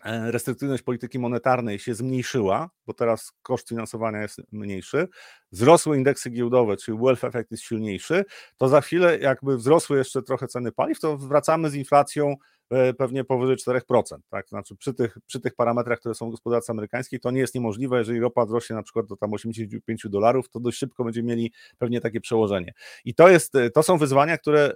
[0.05, 5.09] E, restrykcyjność polityki monetarnej się zmniejszyła, bo teraz koszt finansowania jest mniejszy,
[5.53, 8.25] wzrosły indeksy giełdowe, czyli wealth effect jest silniejszy,
[8.57, 12.56] to za chwilę jakby wzrosły jeszcze trochę ceny paliw, to wracamy z inflacją E,
[12.99, 14.19] pewnie powyżej 4%.
[14.31, 14.49] Tak?
[14.49, 17.99] Znaczy przy tych, przy tych parametrach, które są w gospodarce amerykańskiej, to nie jest niemożliwe.
[17.99, 22.01] Jeżeli ropa wzrośnie na przykład do tam 85 dolarów, to dość szybko będziemy mieli pewnie
[22.01, 22.73] takie przełożenie.
[23.05, 24.73] I to, jest, to są wyzwania, które, e,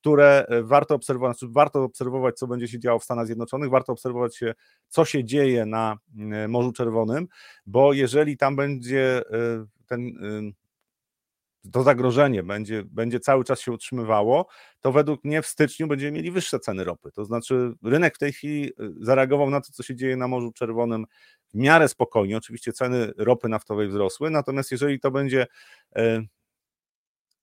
[0.00, 4.36] które warto obserwować, znaczy warto obserwować, co będzie się działo w Stanach Zjednoczonych, warto obserwować
[4.36, 4.54] się,
[4.88, 5.96] co się dzieje na
[6.32, 7.28] e, Morzu Czerwonym,
[7.66, 9.22] bo jeżeli tam będzie
[9.86, 10.12] ten
[11.72, 14.46] to zagrożenie będzie, będzie cały czas się utrzymywało,
[14.80, 17.10] to według mnie w styczniu będziemy mieli wyższe ceny ropy.
[17.12, 20.52] To znaczy, rynek w tej chwili y, zareagował na to, co się dzieje na Morzu
[20.52, 21.06] Czerwonym
[21.48, 22.36] w miarę spokojnie.
[22.36, 25.46] Oczywiście ceny ropy naftowej wzrosły, natomiast jeżeli to będzie
[25.98, 26.26] y,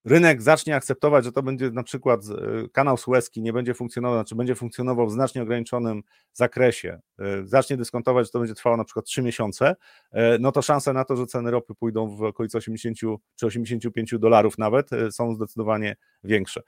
[0.06, 4.36] rynek zacznie akceptować, że to będzie na przykład e, kanał Suezki nie będzie funkcjonował, znaczy
[4.36, 9.06] będzie funkcjonował w znacznie ograniczonym zakresie, e, zacznie dyskontować, że to będzie trwało na przykład
[9.06, 9.76] 3 miesiące,
[10.12, 12.98] e, no to szanse na to, że ceny ropy pójdą w okolicy 80
[13.36, 16.62] czy 85 dolarów nawet są zdecydowanie większe.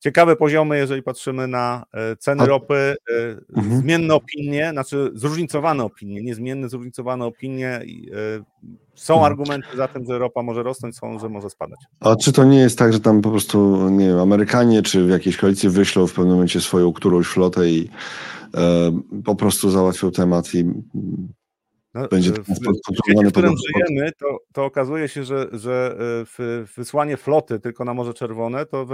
[0.00, 1.84] Ciekawe poziomy, jeżeli patrzymy na
[2.18, 2.96] ceny ropy,
[3.56, 3.80] mhm.
[3.80, 7.80] zmienne opinie, znaczy zróżnicowane opinie, niezmienne, zróżnicowane opinie
[9.00, 9.32] są mhm.
[9.32, 11.78] argumenty za tym, że ropa może rosnąć, są, że może spadać.
[12.00, 15.10] A czy to nie jest tak, że tam po prostu, nie wiem, Amerykanie czy w
[15.10, 17.90] jakiejś koalicji wyślą w pewnym momencie swoją którąś flotę i
[18.54, 18.92] e,
[19.24, 20.64] po prostu załatwią temat i
[21.94, 25.98] no, będzie w, w świecie, w którym żyjemy, to, to okazuje się, że, że
[26.40, 28.86] e, wysłanie floty tylko na Morze Czerwone to,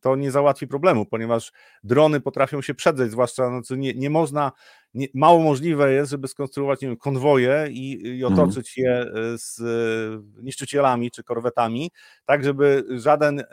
[0.00, 1.52] to nie załatwi problemu, ponieważ
[1.84, 4.52] drony potrafią się przedrzeć, zwłaszcza znaczy nie, nie można
[4.96, 8.32] nie, mało możliwe jest, żeby skonstruować nie wiem, konwoje i, i mhm.
[8.32, 11.90] otoczyć je e, z e, niszczycielami czy korwetami,
[12.24, 13.44] tak żeby żaden e,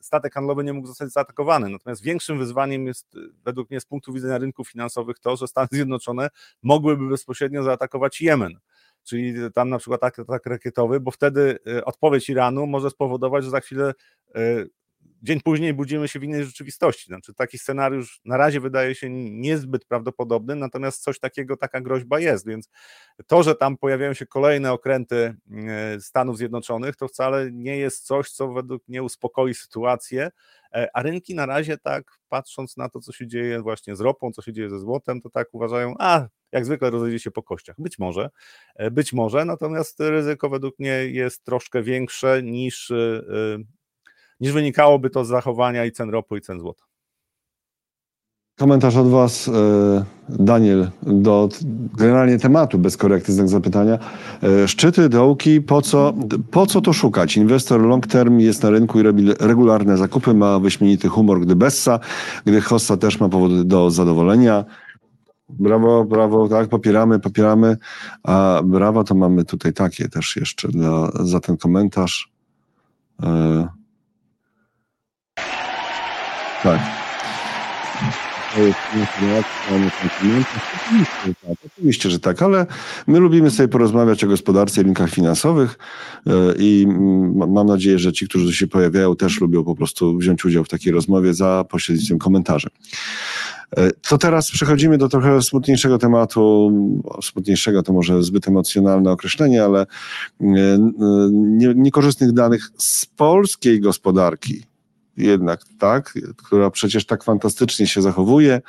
[0.00, 1.68] statek handlowy nie mógł zostać zaatakowany.
[1.68, 6.28] Natomiast większym wyzwaniem jest według mnie z punktu widzenia rynków finansowych to, że Stany Zjednoczone
[6.62, 8.58] mogłyby bezpośrednio zaatakować Jemen
[9.04, 13.60] czyli tam na przykład atak, atak rakietowy, bo wtedy odpowiedź Iranu może spowodować, że za
[13.60, 13.92] chwilę
[15.22, 17.06] dzień później budzimy się w innej rzeczywistości.
[17.06, 22.46] Znaczy, taki scenariusz na razie wydaje się niezbyt prawdopodobny, natomiast coś takiego, taka groźba jest,
[22.46, 22.68] więc
[23.26, 25.34] to, że tam pojawiają się kolejne okręty
[25.66, 30.30] e, Stanów Zjednoczonych, to wcale nie jest coś, co według mnie uspokoi sytuację
[30.92, 34.42] a rynki na razie tak patrząc na to, co się dzieje właśnie z ropą, co
[34.42, 37.76] się dzieje ze złotem, to tak uważają, a jak zwykle rozejdzie się po kościach.
[37.78, 38.30] Być może,
[38.90, 42.92] być może, natomiast ryzyko według mnie jest troszkę większe niż,
[44.42, 46.84] niż wynikałoby to z zachowania i cen ropy i cen złota.
[48.58, 51.48] Komentarz od Was, e, Daniel, do
[51.98, 53.98] generalnie tematu bez korekty, znak zapytania.
[54.42, 56.14] E, szczyty, dołki, po co,
[56.50, 57.36] po co to szukać?
[57.36, 62.00] Inwestor long term jest na rynku i robi regularne zakupy, ma wyśmienity humor, gdy Bessa,
[62.44, 64.64] gdy Hossa też ma powody do zadowolenia.
[65.48, 67.76] Brawo, brawo, tak, popieramy, popieramy.
[68.22, 72.32] A brawa to mamy tutaj takie też jeszcze dla, za ten komentarz.
[73.22, 73.81] E,
[76.62, 76.80] tak.
[81.76, 82.66] Oczywiście, że tak, ale
[83.06, 85.78] my lubimy sobie porozmawiać o gospodarce i rynkach finansowych
[86.26, 86.86] e, i
[87.48, 90.92] mam nadzieję, że ci, którzy się pojawiają, też lubią po prostu wziąć udział w takiej
[90.92, 92.68] rozmowie za pośrednictwem komentarzy.
[93.76, 96.72] E, to teraz przechodzimy do trochę smutniejszego tematu.
[97.22, 100.46] Smutniejszego to może zbyt emocjonalne określenie, ale e,
[101.74, 104.71] niekorzystnych danych z polskiej gospodarki
[105.16, 108.60] jednak, tak, która przecież tak fantastycznie się zachowuje.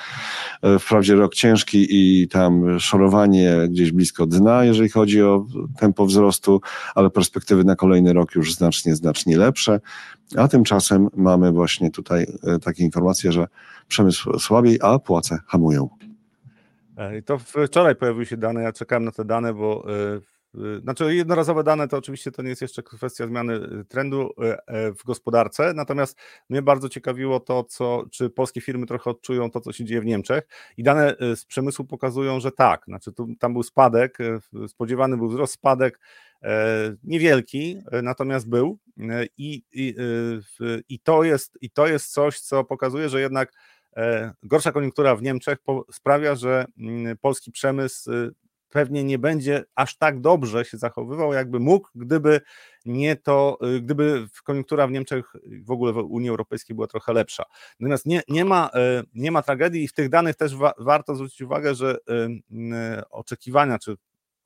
[0.62, 5.46] E, wprawdzie rok ciężki i tam szorowanie gdzieś blisko dna, jeżeli chodzi o
[5.80, 6.62] tempo wzrostu,
[6.96, 9.80] ale perspektywy na kolejny rok już znacznie, znacznie lepsze.
[10.38, 13.48] A tymczasem mamy właśnie tutaj e, takie informacje, że
[13.88, 15.90] przemysł słabiej, a płace hamują.
[16.98, 19.86] E, to wczoraj pojawiły się dane, ja czekałem na te dane, bo
[20.82, 24.92] znaczy, jednorazowe dane to oczywiście to nie jest jeszcze kwestia zmiany y, trendu y, e,
[24.92, 26.18] w gospodarce, natomiast
[26.50, 30.06] mnie bardzo ciekawiło to, co, czy polskie firmy trochę odczują to, co się dzieje w
[30.06, 30.48] Niemczech.
[30.78, 32.86] I dane z przemysłu pokazują, że tak.
[32.86, 34.18] Znaczy, tu, tam był spadek,
[34.68, 36.00] spodziewany był wzrost, spadek
[36.44, 38.78] e, niewielki, natomiast był.
[39.38, 39.96] I, i,
[40.90, 43.54] i, to jest, I to jest coś, co pokazuje, że jednak
[43.96, 45.58] e, gorsza koniunktura w Niemczech
[45.92, 48.12] sprawia, że mm, polski przemysł
[48.74, 52.42] pewnie nie będzie aż tak dobrze się zachowywał, jakby mógł, gdyby
[52.86, 55.34] nie to, y, gdyby koniunktura w Niemczech,
[55.64, 57.44] w ogóle w Unii Europejskiej była trochę lepsza.
[57.80, 58.70] Natomiast nie, nie, ma,
[59.02, 61.98] y, nie ma tragedii i w tych danych też wa warto zwrócić uwagę, że
[62.50, 63.96] y, oczekiwania czy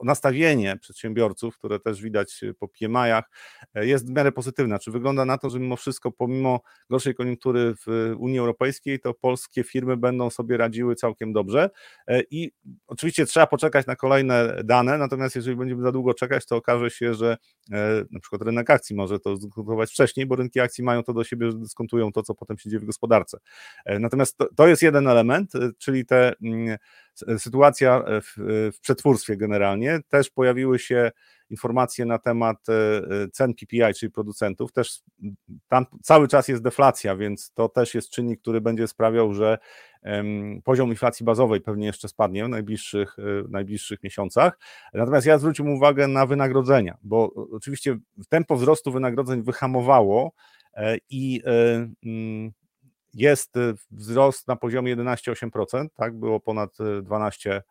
[0.03, 3.29] nastawienie przedsiębiorców, które też widać po PMI-ach,
[3.73, 4.79] e, jest w miarę pozytywne.
[4.79, 9.63] Czy wygląda na to, że mimo wszystko, pomimo gorszej koniunktury w Unii Europejskiej, to polskie
[9.63, 11.69] firmy będą sobie radziły całkiem dobrze.
[12.07, 12.51] E, I
[12.87, 17.13] oczywiście trzeba poczekać na kolejne dane, natomiast jeżeli będziemy za długo czekać, to okaże się,
[17.13, 17.37] że
[17.71, 21.23] e, na przykład rynek akcji może to zdyskontować wcześniej, bo rynki akcji mają to do
[21.23, 23.37] siebie, że dyskontują to, co potem się dzieje w gospodarce.
[23.99, 26.77] Natomiast to, to jest jeden element, czyli te mm,
[27.37, 28.33] sytuacja w,
[28.75, 29.99] w przetwórstwie generalnie.
[30.09, 31.11] Też pojawiły się
[31.49, 34.71] informacje na temat e, e, cen PPI, czyli producentów.
[34.71, 35.01] Też
[35.67, 39.57] tam cały czas jest deflacja, więc to też jest czynnik, który będzie sprawiał, że
[40.63, 44.59] poziom inflacji bazowej pewnie jeszcze spadnie w najbliższych, e, w najbliższych miesiącach.
[44.93, 47.97] Natomiast ja zwróciłbym uwagę na wynagrodzenia, bo oczywiście
[48.29, 50.31] tempo wzrostu wynagrodzeń wyhamowało
[51.09, 51.41] i
[52.03, 52.51] mm,
[53.13, 57.61] jest y, wzrost na poziomie 11,8%, tak, było ponad 12%.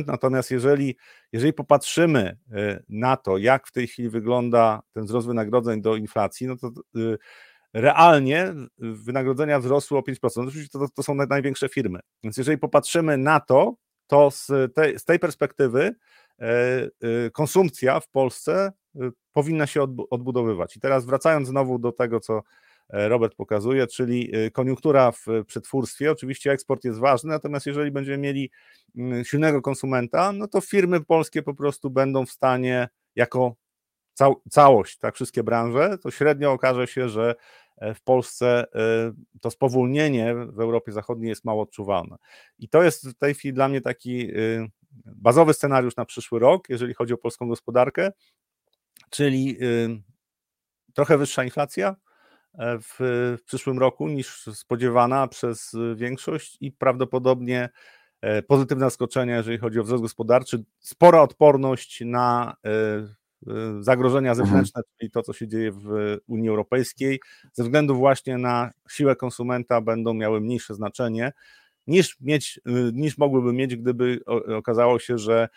[0.00, 0.96] Y, Natomiast jeżeli,
[1.32, 6.46] jeżeli popatrzymy y, na to, jak w tej chwili wygląda ten wzrost wynagrodzeń do inflacji,
[6.46, 6.70] no to
[7.74, 10.48] realnie wynagrodzenia wzrosły o 5%.
[10.48, 12.00] Oczywiście to, to są największe firmy.
[12.22, 13.74] Więc jeżeli popatrzymy na to,
[14.06, 15.94] to z tej, z tej perspektywy
[17.32, 18.72] konsumpcja w Polsce
[19.32, 20.76] powinna się odbudowywać.
[20.76, 22.42] I teraz wracając znowu do tego, co E,
[22.92, 26.10] Robert pokazuje, czyli e, koniunktura w przetwórstwie.
[26.12, 28.50] Oczywiście eksport jest ważny, natomiast jeżeli będziemy mieli
[28.96, 33.54] mm, silnego konsumenta, no to firmy polskie po prostu będą w stanie jako
[34.14, 37.34] cał całość, tak, wszystkie branże, to średnio okaże się, że
[37.76, 38.64] e, w Polsce
[39.40, 42.16] to spowolnienie w Europie Zachodniej jest mało odczuwalne.
[42.58, 44.28] I to jest w tej chwili dla mnie taki
[45.04, 48.12] bazowy scenariusz na przyszły rok, jeżeli chodzi o polską gospodarkę,
[49.10, 49.58] czyli
[50.94, 52.09] trochę wyższa inflacja, E,
[52.58, 52.96] w,
[53.38, 57.68] w przyszłym roku niż spodziewana przez większość i prawdopodobnie
[58.20, 62.70] e, pozytywne zaskoczenia, jeżeli chodzi o wzrost gospodarczy, spora odporność na e,
[63.80, 64.46] zagrożenia mhm.
[64.46, 67.20] zewnętrzne, czyli to, co się dzieje w Unii Europejskiej,
[67.52, 71.32] ze względu właśnie na siłę konsumenta będą miały mniejsze znaczenie
[71.86, 72.60] niż, mieć,
[72.92, 74.20] niż mogłyby mieć, gdyby
[74.58, 75.48] okazało się, że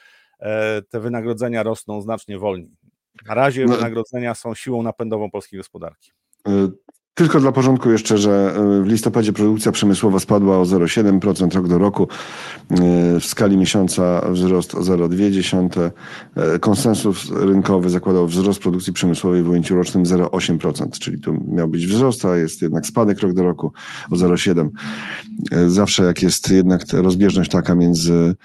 [0.90, 2.78] te wynagrodzenia rosną znacznie wolniej.
[3.26, 3.76] Na razie no.
[3.76, 6.12] wynagrodzenia są siłą napędową polskiej gospodarki.
[6.44, 6.68] 呃，
[7.16, 12.08] Tylko dla porządku jeszcze, że w listopadzie produkcja przemysłowa spadła o 0,7% rok do roku.
[13.20, 15.92] W skali miesiąca wzrost o 0,2.
[16.60, 22.26] Konsensus rynkowy zakładał wzrost produkcji przemysłowej w ujęciu rocznym 0,8%, czyli tu miał być wzrost,
[22.26, 23.72] a jest jednak spadek rok do roku
[24.12, 24.70] o 0,7.
[25.68, 28.36] Zawsze jak jest jednak rozbieżność taka między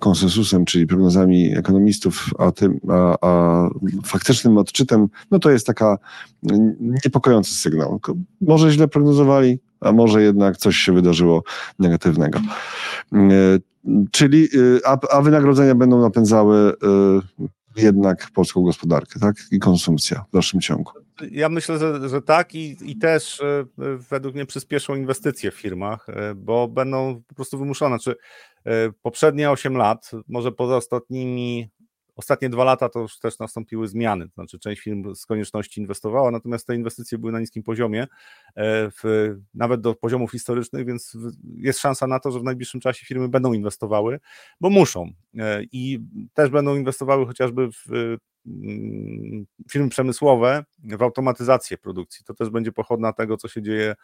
[0.00, 3.68] konsensusem, czyli prognozami ekonomistów, a tym, a, a
[4.04, 5.98] faktycznym odczytem, no to jest taka
[6.80, 8.00] niepokojąca sygnał.
[8.40, 11.42] Może źle prognozowali, a może jednak coś się wydarzyło
[11.78, 12.40] negatywnego.
[13.12, 13.20] E,
[14.10, 16.72] czyli, e, a, a wynagrodzenia będą napędzały
[17.76, 19.36] e, jednak polską gospodarkę, tak?
[19.50, 20.92] I konsumpcja w dalszym ciągu.
[21.30, 23.42] Ja myślę, że, że tak i, i też
[24.10, 27.98] według mnie przyspieszą inwestycje w firmach, bo będą po prostu wymuszone.
[27.98, 28.16] Czy
[29.02, 31.68] poprzednie 8 lat, może poza ostatnimi
[32.16, 36.30] Ostatnie dwa lata to już też nastąpiły zmiany, to znaczy część firm z konieczności inwestowała,
[36.30, 38.06] natomiast te inwestycje były na niskim poziomie, e,
[38.90, 41.16] w, nawet do poziomów historycznych, więc
[41.56, 44.20] jest szansa na to, że w najbliższym czasie firmy będą inwestowały,
[44.60, 46.00] bo muszą e, i
[46.34, 52.24] też będą inwestowały chociażby w mm, firmy przemysłowe, w automatyzację produkcji.
[52.24, 53.94] To też będzie pochodna tego, co się dzieje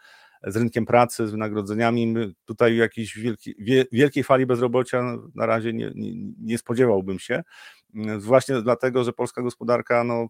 [0.43, 2.15] z rynkiem pracy, z wynagrodzeniami.
[2.45, 3.55] Tutaj jakiejś wielki,
[3.91, 7.43] wielkiej fali bezrobocia na razie nie, nie, nie spodziewałbym się.
[8.19, 10.27] Właśnie dlatego, że polska gospodarka no,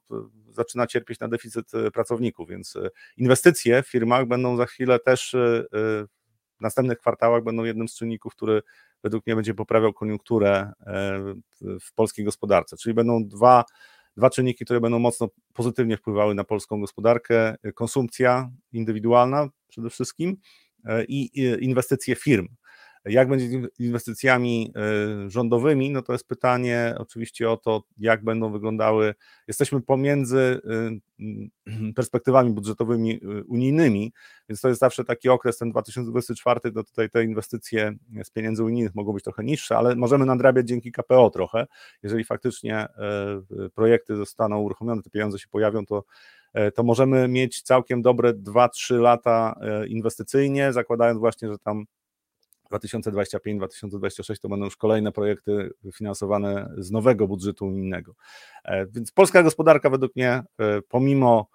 [0.50, 5.34] zaczyna cierpieć na deficyt e, pracowników, więc e, inwestycje w firmach będą za chwilę też
[5.34, 8.62] e, w następnych kwartałach będą jednym z czynników, który
[9.04, 10.72] według mnie będzie poprawiał koniunkturę
[11.82, 12.78] w polskiej gospodarce.
[12.78, 13.64] Czyli będą dwa,
[14.18, 20.38] dwa czynniki, które będą mocno pozytywnie wpływały na polską gospodarkę: konsumpcja indywidualna przede wszystkim
[21.08, 22.48] i inwestycje firm.
[23.06, 29.16] Jak będzie inwestycjami e, rządowymi, no to jest pytanie oczywiście o to, jak będą wyglądały.
[29.48, 30.62] Jesteśmy pomiędzy
[31.20, 34.14] e, perspektywami budżetowymi unijnymi,
[34.50, 38.96] więc to jest zawsze taki okres, ten 2024, to tutaj te inwestycje z pieniędzy unijnych
[38.96, 41.66] mogą być trochę niższe, ale możemy nadrabiać dzięki KPO trochę.
[42.04, 42.88] Jeżeli faktycznie
[43.76, 46.04] projekty zostaną uruchomione, te pieniądze się pojawią, to
[46.76, 49.56] to możemy mieć całkiem dobre 2-3 lata
[49.88, 51.86] inwestycyjnie, zakładając właśnie, że tam
[52.80, 58.16] 2025-2026 to będą już kolejne projekty finansowane z nowego budżetu unijnego.
[58.64, 60.44] E, więc polska gospodarka według mnie, e,
[60.90, 61.48] pomimo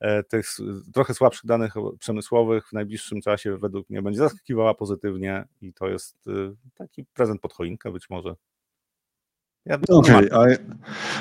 [0.00, 0.46] e, tych
[0.94, 6.28] trochę słabszych danych przemysłowych w najbliższym czasie według mnie będzie zaskakiwała pozytywnie i to jest
[6.74, 8.36] taki prezent pod choinkę być może
[9.66, 10.56] ja Okej, okay, a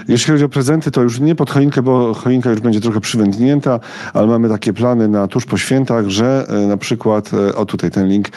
[0.08, 3.80] jeśli chodzi o prezenty, to już nie pod choinkę, bo choinka już będzie trochę przywędnięta,
[4.14, 7.92] ale mamy takie plany na tuż po świętach, że e, na przykład, e, o tutaj
[7.92, 8.28] ten link,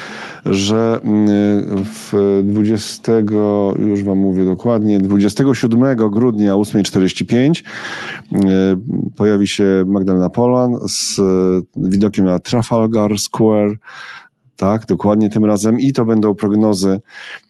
[0.47, 3.13] że mm, w 20,
[3.79, 7.63] już wam mówię dokładnie, 27 grudnia o 8.45
[8.33, 8.39] e,
[9.17, 11.21] pojawi się Magdalena Polan z
[11.77, 13.77] widokiem na Trafalgar Square
[14.59, 17.01] tak, dokładnie tym razem i to będą prognozy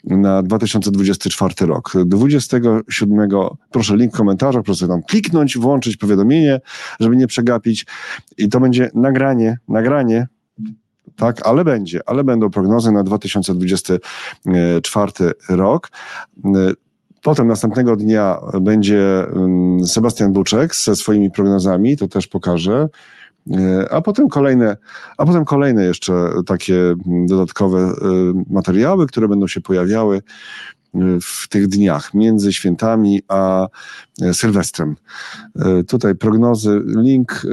[0.04, 1.92] na 2024 rok.
[2.06, 3.28] 27,
[3.70, 6.60] proszę link w komentarzach, proszę tam kliknąć, włączyć powiadomienie,
[7.00, 7.86] żeby nie przegapić
[8.38, 10.26] i to będzie nagranie, nagranie
[11.16, 15.12] tak, ale będzie, ale będą prognozy na 2024
[15.48, 15.90] rok.
[17.22, 22.88] Potem następnego dnia będzie mm, Sebastian Buczek ze swoimi prognozami, to też pokażę.
[23.50, 24.76] E, a potem kolejne,
[25.18, 26.94] a potem kolejne jeszcze takie
[27.26, 27.94] dodatkowe e,
[28.50, 30.20] materiały, które będą się pojawiały e,
[31.22, 33.68] w tych dniach między świętami a
[34.32, 34.96] Sylwestrem.
[35.88, 37.46] Tutaj prognozy, link,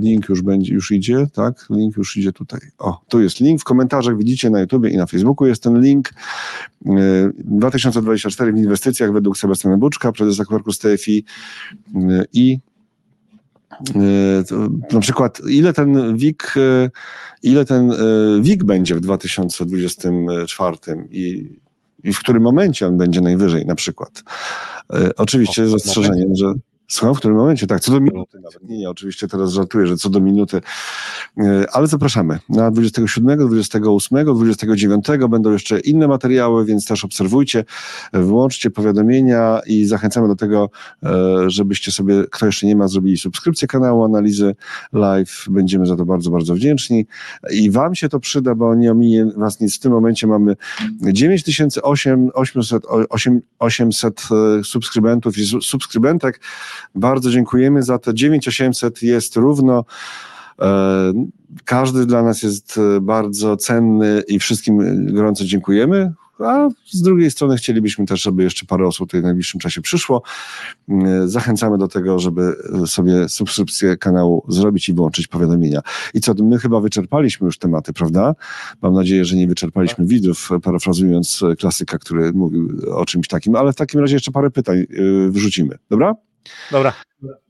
[0.00, 1.66] link już będzie, już idzie, tak?
[1.70, 2.60] Link już idzie tutaj.
[2.78, 3.60] O, tu jest link.
[3.60, 6.10] W komentarzach widzicie na YouTubie i na Facebooku jest ten link.
[7.38, 11.24] 2024 w inwestycjach według Sebastiana Buczka, prezesa Quarkus TFI
[12.32, 12.58] i
[14.92, 16.90] na przykład, ile ten WIG, e,
[17.42, 17.96] ile ten e,
[18.40, 20.76] WIG będzie w 2024
[21.10, 21.50] i,
[22.04, 24.22] i w którym momencie on będzie najwyżej, na przykład.
[25.16, 26.54] Oczywiście z zastrzeżeniem, że
[26.88, 27.66] Słucham, w którym momencie?
[27.66, 28.68] Tak, co do minuty nawet.
[28.68, 30.60] Nie, nie, oczywiście teraz żartuję, że co do minuty.
[31.38, 32.38] E, ale zapraszamy.
[32.48, 37.64] Na 27, 28, 29 będą jeszcze inne materiały, więc też obserwujcie,
[38.12, 40.70] wyłączcie powiadomienia i zachęcamy do tego,
[41.02, 44.54] e, żebyście sobie, kto jeszcze nie ma, zrobili subskrypcję kanału Analizy
[44.92, 45.46] Live.
[45.50, 47.06] Będziemy za to bardzo, bardzo wdzięczni.
[47.50, 49.76] I Wam się to przyda, bo nie ominie Was nic.
[49.76, 50.56] W tym momencie mamy
[51.12, 52.82] 9800
[53.58, 56.40] 800 e, subskrybentów i subskrybentek.
[56.94, 58.12] Bardzo dziękujemy za to.
[58.12, 59.84] 9800 jest równo.
[60.60, 61.12] E,
[61.64, 66.12] każdy dla nas jest e, bardzo cenny i wszystkim gorąco dziękujemy.
[66.38, 70.22] a z drugiej strony chcielibyśmy też, żeby jeszcze parę osób tutaj w najbliższym czasie przyszło.
[71.24, 72.56] Zachęcamy do tego, żeby
[72.86, 75.80] sobie subskrypcję kanału zrobić i wyłączyć powiadomienia.
[76.14, 78.34] I co, my chyba wyczerpaliśmy już tematy, prawda?
[78.82, 83.76] Mam nadzieję, że nie wyczerpaliśmy widzów, parafrazując klasyka, który mówił o czymś takim, ale w
[83.76, 84.84] takim razie jeszcze parę pytań
[85.30, 86.14] wrzucimy, dobra?
[86.70, 86.92] Dobra.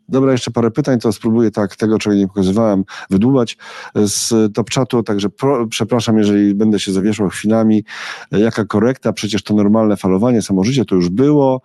[0.09, 3.57] Dobra, jeszcze parę pytań, to spróbuję tak tego, czego nie pokazywałem, wydłubać
[3.95, 7.84] z top czatu, także pro, przepraszam, jeżeli będę się zawieszał chwilami.
[8.32, 9.12] Jaka korekta?
[9.12, 11.62] Przecież to normalne falowanie, samożycie to już było.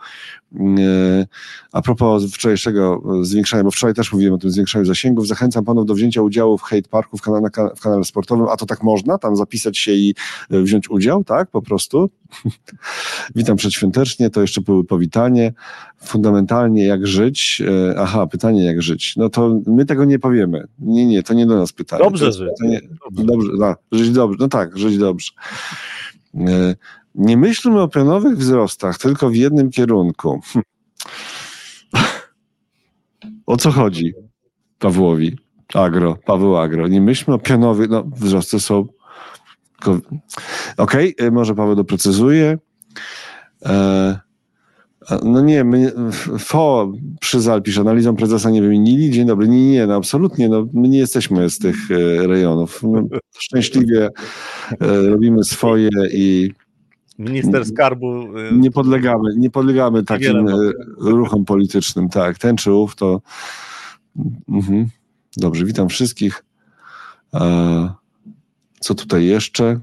[0.60, 1.28] E,
[1.72, 5.94] a propos wczorajszego zwiększania, bo wczoraj też mówiłem o tym zwiększaniu zasięgów, zachęcam panów do
[5.94, 9.36] wzięcia udziału w Hate Parku w kanale, w kanale sportowym, a to tak można, tam
[9.36, 10.16] zapisać się i
[10.52, 12.10] e, wziąć udział, tak, po prostu.
[13.36, 15.54] Witam przedświątecznie, to jeszcze było powitanie.
[15.98, 17.62] Fundamentalnie jak żyć?
[17.92, 19.16] E, aha, pytanie jak żyć.
[19.18, 20.68] No to my tego nie powiemy.
[20.80, 22.04] Nie, nie, to nie do nas pytanie.
[22.04, 22.50] Dobrze żyć.
[22.60, 23.52] Pytanie, dobrze, dobrze
[23.92, 24.38] no, żyć dobrze.
[24.40, 25.32] No tak, żyć dobrze.
[27.16, 30.40] Nie myślmy o pionowych wzrostach, tylko w jednym kierunku.
[33.46, 34.14] O co chodzi
[34.80, 35.38] Pawłowi?
[35.74, 36.88] Agro, Paweł Agro.
[36.88, 38.88] Nie myślmy o pionowych, no wzrosty są...
[40.78, 42.58] Okej, okay, może Paweł doprecyzuje.
[43.66, 44.20] E,
[45.24, 45.94] no nie, my,
[46.40, 49.12] FO przy Zalpisz analizą prezesa nie wymienili.
[49.12, 49.48] Dzień dobry.
[49.48, 50.50] Nie, nie, no absolutnie.
[50.50, 52.84] No, my nie jesteśmy z tych e, rejonów.
[52.84, 53.04] My
[53.40, 54.10] szczęśliwie
[54.82, 56.52] e, robimy swoje i
[57.20, 58.28] Minister skarbu.
[58.52, 60.46] Nie podlegamy, nie podlegamy takim
[60.98, 62.10] ruchom politycznym.
[62.10, 63.22] Tak, ten czy ów to.
[64.50, 64.88] Mhm.
[65.38, 66.46] Dobrze, witam wszystkich.
[68.80, 69.80] Co tutaj jeszcze?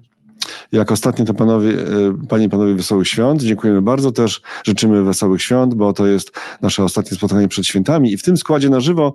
[0.73, 3.43] Jak ostatnio to panowie, y, panie i panowie wesołych świąt.
[3.43, 4.13] Dziękujemy bardzo.
[4.13, 6.33] Też życzymy wesołych świąt, bo to jest
[6.63, 9.15] nasze ostatnie spotkanie przed świętami i w tym składzie na żywo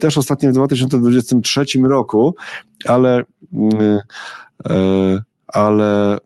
[0.00, 2.34] też ostatnio w 2023 roku,
[2.84, 3.24] ale
[5.46, 6.18] ale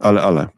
[0.00, 0.48] ale, ale.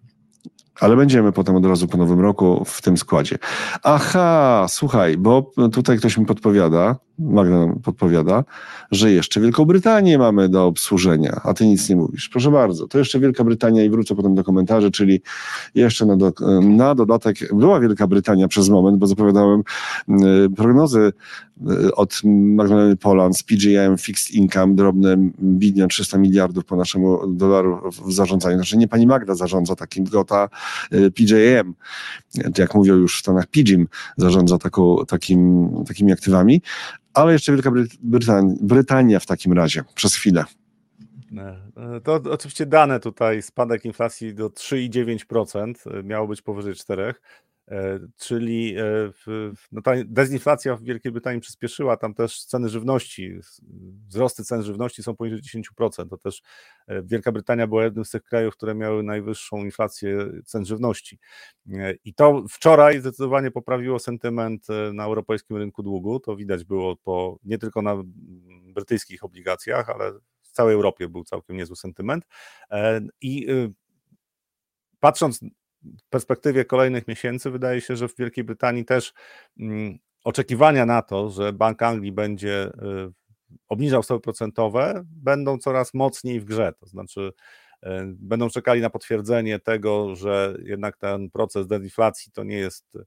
[0.81, 3.39] Ale będziemy potem od razu po nowym roku w tym składzie.
[3.83, 8.45] Aha, słuchaj, bo tutaj ktoś mi podpowiada, Magda podpowiada,
[8.91, 12.29] że jeszcze Wielką Brytanię mamy do obsłużenia, a ty nic nie mówisz.
[12.29, 15.23] Proszę bardzo, to jeszcze Wielka Brytania i wrócę potem do komentarzy, czyli
[15.75, 19.63] jeszcze na, do, na dodatek była Wielka Brytania przez moment, bo zapowiadałem
[20.09, 20.15] y,
[20.57, 21.13] prognozy
[21.95, 28.13] od Magdaleny Poland z PGM Fixed Income, drobne bilion 300 miliardów po naszemu dolaru w
[28.13, 28.57] zarządzaniu.
[28.57, 30.49] Znaczy nie pani Magda zarządza takim, tylko ta
[30.93, 31.75] y, PJM,
[32.59, 36.63] jak mówią już w Stanach, PGIM zarządza taką, takim, takimi aktywami,
[37.15, 37.71] ale jeszcze Wielka
[38.03, 40.45] Brytania, Brytania w takim razie przez chwilę.
[41.37, 47.15] E, to oczywiście dane tutaj, spadek inflacji do 3,9%, e, miało być powyżej 4%.
[47.71, 48.85] E, czyli e,
[49.73, 53.39] no ta dezinflacja w Wielkiej Brytanii przyspieszyła, tam też ceny żywności,
[54.09, 56.09] wzrosty cen żywności są poniżej 10%.
[56.09, 56.43] To też
[56.87, 61.19] e, Wielka Brytania była jednym z tych krajów, które miały najwyższą inflację cen żywności.
[62.05, 66.21] I to wczoraj zdecydowanie poprawiło sentyment na europejskim rynku długu.
[66.21, 67.97] To widać było po, nie tylko na
[68.75, 70.13] brytyjskich obligacjach, ale
[70.43, 72.25] w całej Europie był całkiem niezły sentyment.
[73.21, 73.47] I
[75.01, 75.41] patrząc
[76.07, 79.13] w perspektywie kolejnych miesięcy wydaje się, że w Wielkiej Brytanii też
[79.61, 83.13] mm, oczekiwania na to, że Bank Anglii będzie y,
[83.69, 86.73] obniżał stopy procentowe, będą coraz mocniej w grze.
[86.81, 87.33] To znaczy,
[87.85, 92.99] y, będą czekali na potwierdzenie tego, że jednak ten proces dezinflacji to nie jest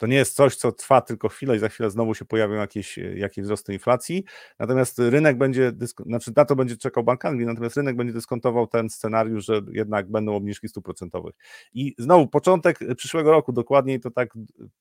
[0.00, 2.98] to nie jest coś, co trwa tylko chwilę i za chwilę znowu się pojawią jakieś,
[2.98, 4.24] jakieś wzrosty inflacji.
[4.58, 5.72] Natomiast rynek będzie,
[6.06, 10.10] znaczy na to będzie czekał Bank Anglii, natomiast rynek będzie dyskontował ten scenariusz, że jednak
[10.10, 11.34] będą obniżki stóp procentowych.
[11.74, 14.34] I znowu początek przyszłego roku, dokładniej to tak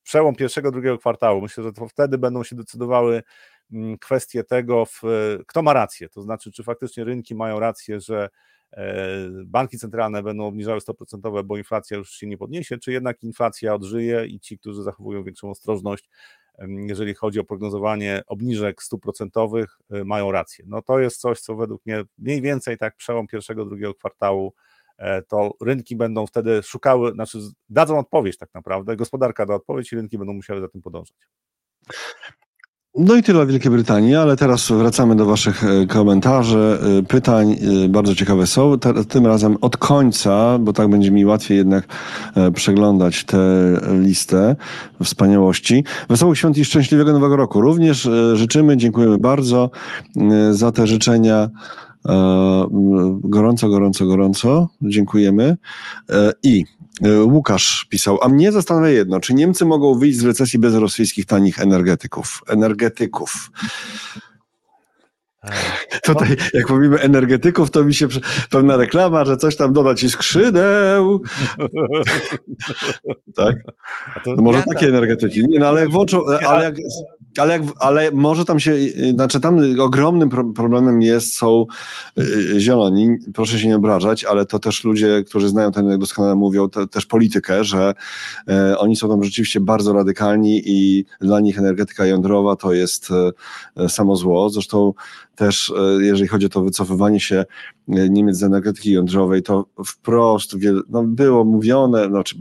[0.03, 1.41] przełom pierwszego, drugiego kwartału.
[1.41, 3.24] Myślę, że to wtedy będą się decydowały
[3.72, 5.01] mm, kwestie tego, w,
[5.47, 6.09] kto ma rację.
[6.09, 8.59] To znaczy, czy faktycznie rynki mają rację, że E,
[9.45, 13.74] banki centralne będą obniżały stopy procentowe, bo inflacja już się nie podniesie, czy jednak inflacja
[13.74, 16.09] odżyje i ci, którzy zachowują większą ostrożność,
[16.67, 20.65] jeżeli chodzi o prognozowanie obniżek stóp procentowych, e, mają rację.
[20.67, 24.53] No to jest coś, co według mnie mniej więcej tak przełom pierwszego, drugiego kwartału
[24.97, 27.39] e, to rynki będą wtedy szukały, znaczy
[27.70, 31.17] dadzą odpowiedź tak naprawdę, gospodarka da odpowiedź i rynki będą musiały za tym podążać.
[33.01, 37.55] No i tyle o Wielkiej Brytanii, ale teraz wracamy do Waszych e, komentarzy, e, pytań.
[37.85, 38.77] E, bardzo ciekawe są.
[39.09, 41.87] Tym razem od końca, bo tak będzie mi łatwiej jednak
[42.53, 43.37] przeglądać tę
[43.99, 44.55] listę
[45.03, 45.83] wspaniałości.
[46.09, 47.61] Wesołych świąt i szczęśliwego nowego roku.
[47.61, 49.69] Również życzymy, dziękujemy bardzo
[50.51, 51.49] za te życzenia.
[53.23, 54.69] Gorąco, gorąco, gorąco.
[54.81, 55.57] Dziękujemy.
[56.43, 56.65] I
[57.23, 61.59] Łukasz pisał, a mnie zastanawia jedno, czy Niemcy mogą wyjść z recesji bez rosyjskich tanich
[61.59, 62.41] energetyków?
[62.47, 63.51] Energetyków.
[66.03, 68.07] Tutaj, jak mówimy energetyków, to mi się
[68.49, 71.21] pewna reklama, że coś tam dodać i skrzydeł.
[73.35, 73.55] tak?
[74.25, 75.47] No może takie energetyki.
[75.47, 76.75] Nie, no ale włączą, ale jak,
[77.38, 78.75] ale, jak, ale może tam się,
[79.13, 81.65] znaczy tam ogromnym problemem jest, są
[82.17, 85.99] y, y, zieloni, proszę się nie obrażać, ale to też ludzie, którzy znają ten jak
[85.99, 87.93] doskonale mówią, to, też politykę, że
[88.47, 93.09] e, oni są tam rzeczywiście bardzo radykalni i dla nich energetyka jądrowa to jest
[93.77, 94.49] e, samo zło.
[94.49, 94.93] Zresztą
[95.36, 97.45] też, e, jeżeli chodzi o to wycofywanie się
[97.88, 100.55] Niemiec z energetyki jądrowej, to wprost
[100.89, 102.36] no, było mówione, znaczy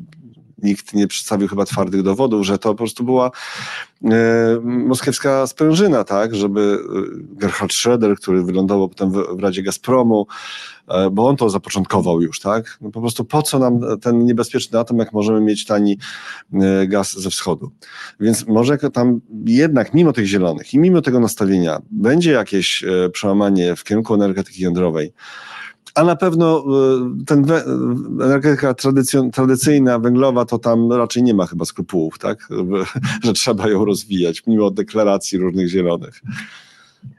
[0.62, 3.30] nikt nie przedstawił chyba twardych dowodów, że to po prostu była
[4.04, 4.10] e,
[4.64, 10.26] moskiewska sprężyna, tak, żeby e, Gerhard Schroeder, który wylądował potem w, w Radzie Gazpromu,
[10.88, 14.78] e, bo on to zapoczątkował już, tak, no po prostu po co nam ten niebezpieczny
[14.78, 15.98] atom, jak możemy mieć tani
[16.52, 17.70] e, gaz ze wschodu.
[18.20, 23.76] Więc może tam jednak mimo tych zielonych i mimo tego nastawienia będzie jakieś e, przełamanie
[23.76, 25.12] w kierunku energetyki jądrowej,
[25.94, 27.46] a na pewno e, ten
[28.22, 28.74] energetyka
[29.32, 32.48] tradycyjna, węglowa, to tam raczej nie ma chyba skrupułów, tak?
[33.24, 36.22] że trzeba ją rozwijać, mimo deklaracji różnych zielonych.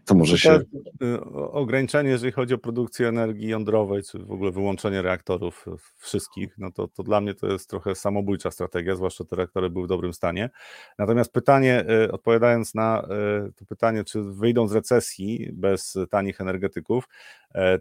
[0.06, 0.60] To może się.
[1.04, 5.66] Y, ograniczenie, jeżeli chodzi o produkcję energii jądrowej, czy w ogóle wyłączenie reaktorów
[5.98, 9.86] wszystkich, no to, to dla mnie to jest trochę samobójcza strategia, zwłaszcza te reaktory były
[9.86, 10.50] w dobrym stanie.
[10.98, 13.08] Natomiast pytanie, odpowiadając na
[13.56, 17.04] to pytanie, czy wyjdą z recesji bez tanich energetyków,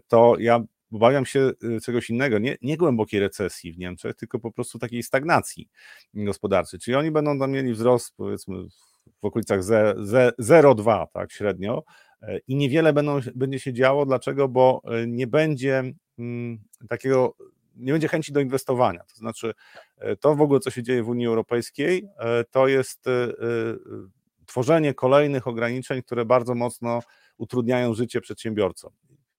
[0.07, 4.51] to ja obawiam się y, czegoś innego, nie, nie głębokiej recesji w Niemczech, tylko po
[4.51, 5.69] prostu takiej stagnacji
[6.13, 6.79] gospodarczej.
[6.79, 8.55] Czyli oni będą tam mieli wzrost powiedzmy
[9.21, 11.83] w okolicach 0,2 tak średnio
[12.21, 14.05] e, i niewiele będą, będzie się działo.
[14.05, 14.47] Dlaczego?
[14.47, 15.83] Bo e, nie będzie
[16.19, 16.59] mm,
[16.89, 17.35] takiego
[17.75, 18.99] nie będzie chęci do inwestowania.
[18.99, 19.53] To znaczy,
[19.97, 22.07] e, to w ogóle, co się dzieje w Unii Europejskiej,
[22.51, 23.05] to jest
[24.45, 26.99] tworzenie kolejnych ograniczeń, które bardzo mocno
[27.37, 28.91] utrudniają życie przedsiębiorcom.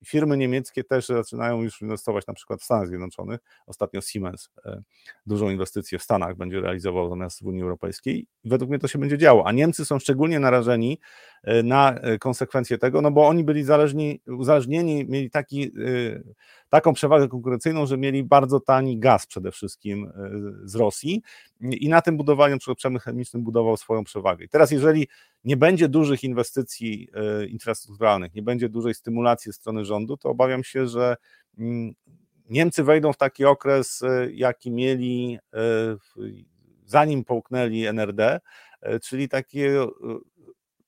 [0.06, 3.40] Firmy niemieckie też zaczynają już inwestować na przykład w Stanach Zjednoczonych.
[3.66, 4.82] Ostatnio Siemens e,
[5.26, 8.26] dużą inwestycję w Stanach będzie realizował zamiast w Unii Europejskiej.
[8.44, 10.98] Według mnie to się będzie działo, a Niemcy są szczególnie narażeni
[11.44, 15.72] e, na e, konsekwencje tego, no bo oni byli zależni, uzależnieni, mieli taki
[16.70, 20.30] taką przewagę konkurencyjną, że mieli bardzo tani gaz przede wszystkim e,
[20.64, 21.22] z Rosji
[21.60, 24.44] i na tym budowaniu, przemysł chemiczny budował swoją przewagę.
[24.44, 25.08] I teraz jeżeli
[25.44, 30.64] nie będzie dużych inwestycji e, infrastrukturalnych, nie będzie dużej stymulacji ze strony rządu, to obawiam
[30.64, 31.16] się, że
[31.58, 31.94] mm,
[32.50, 35.38] Niemcy wejdą w taki okres, e, jaki mieli
[36.84, 38.40] zanim połknęli NRD,
[39.02, 39.86] czyli takie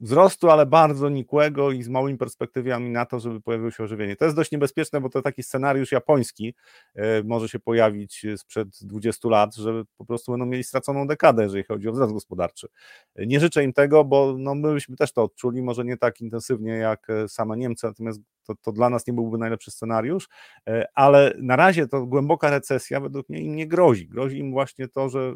[0.02, 4.16] wzrostu, ale bardzo nikłego i z małymi perspektywami na to, żeby pojawiło się ożywienie.
[4.16, 6.54] To jest dość niebezpieczne, bo to taki scenariusz japoński
[6.94, 11.64] e, może się pojawić sprzed 20 lat, że po prostu będą mieli straconą dekadę, jeżeli
[11.64, 12.68] chodzi o wzrost gospodarczy.
[13.16, 16.72] Nie życzę im tego, bo no, my byśmy też to odczuli, może nie tak intensywnie
[16.72, 20.28] jak e, same Niemcy, natomiast to, to dla nas nie byłby najlepszy scenariusz,
[20.68, 24.08] e, ale na razie to głęboka recesja według mnie im nie grozi.
[24.08, 25.34] Grozi im właśnie to, że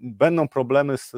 [0.00, 1.12] będą problemy z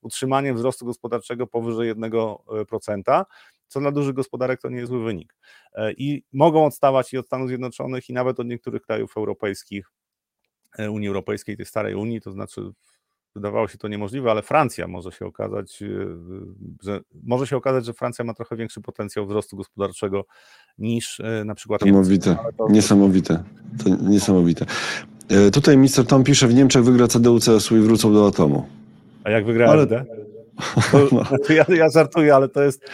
[0.00, 3.24] utrzymaniem wzrostu gospodarczego powyżej 1%,
[3.68, 5.34] co dla dużych gospodarek to nie jest zły wynik.
[5.72, 9.92] E, I mogą odstawać i od Stanów Zjednoczonych, i nawet od niektórych krajów europejskich,
[10.78, 12.70] e, Unii Europejskiej, tej starej Unii, to znaczy
[13.36, 15.86] wydawało się to niemożliwe, ale Francja może się okazać, e,
[16.82, 20.24] że może się okazać, że Francja ma trochę większy potencjał wzrostu gospodarczego
[20.78, 22.56] niż na przykład Niesamowite, Niemcy.
[22.58, 22.68] To...
[22.68, 23.42] niesamowite,
[23.84, 24.66] to niesamowite.
[25.52, 28.66] Tutaj minister Tom pisze, w Niemczech wygra CDU, CSU i wrócą do atomu.
[29.24, 29.86] A jak wygra ale...
[30.92, 31.22] To, no.
[31.54, 32.90] ja, ja żartuję, ale to jest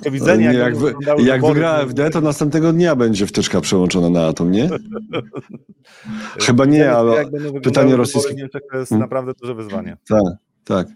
[0.00, 0.48] przewidzenie.
[0.48, 4.68] Nie, jak, wy, jak wygra AfD, to następnego dnia będzie wtyczka przełączona na atom, nie?
[6.46, 7.24] Chyba nie, ale
[7.62, 8.48] pytanie rosyjskie.
[8.48, 9.00] To jest hmm?
[9.00, 9.96] naprawdę duże wyzwanie.
[10.08, 10.22] Tak,
[10.64, 10.86] tak.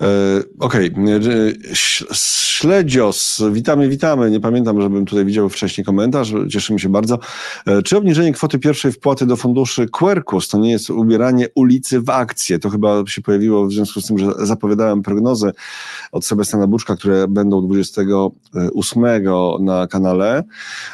[0.00, 1.54] E, okej, okay.
[2.12, 4.30] Śledzios, witamy, witamy.
[4.30, 7.18] Nie pamiętam, żebym tutaj widział wcześniej komentarz, cieszymy się bardzo.
[7.66, 12.10] E, czy obniżenie kwoty pierwszej wpłaty do funduszy Quercus to nie jest ubieranie ulicy w
[12.10, 12.58] akcje?
[12.58, 15.52] To chyba się pojawiło w związku z tym, że zapowiadałem prognozy
[16.12, 19.02] od Sebastiana Buczka, które będą 28
[19.60, 20.42] na kanale.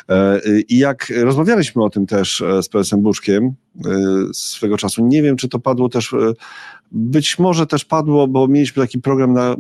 [0.09, 3.55] E, I jak rozmawialiśmy o tym też z PSM Buczkiem
[4.33, 6.15] swego czasu, nie wiem, czy to padło też
[6.93, 9.57] być może też padło, bo mieliśmy taki program na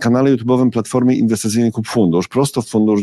[0.00, 3.00] kanale YouTube'owym Platformie Inwestycyjnej Kup Fundusz, prosto fundusz,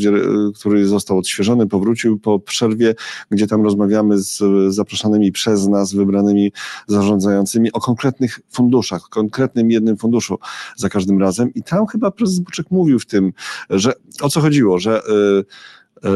[0.56, 2.96] który został odświeżony, powrócił po przerwie,
[3.32, 4.44] gdzie tam rozmawiamy z
[4.74, 6.52] zapraszanymi przez nas, wybranymi
[6.88, 10.40] zarządzającymi o konkretnych funduszach, konkretnym jednym funduszu
[10.76, 11.54] za każdym razem.
[11.54, 13.34] I tam chyba prezes Buczek mówił w tym,
[13.70, 15.46] że o co chodziło, że y,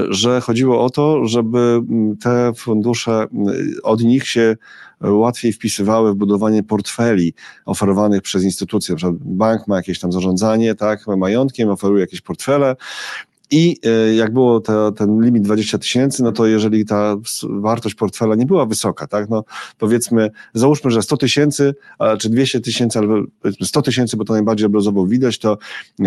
[0.10, 1.82] że chodziło o to, żeby
[2.22, 3.28] te fundusze,
[3.78, 4.58] y, od nich się
[5.02, 7.34] łatwiej wpisywały w budowanie portfeli
[7.66, 8.94] oferowanych przez instytucje.
[8.94, 12.76] Na przykład bank ma jakieś tam zarządzanie, tak, majątkiem, oferuje jakieś portfele
[13.52, 17.16] I e, jak było to, ten limit 20 tysięcy, no to jeżeli ta
[17.50, 19.44] wartość portfela nie była wysoka, tak, no
[19.78, 21.76] powiedzmy, załóżmy, że 100 tysięcy,
[22.20, 25.58] czy 200 tysięcy, albo powiedzmy 100 tysięcy, bo to najbardziej obrazowo widać, to
[26.00, 26.06] e,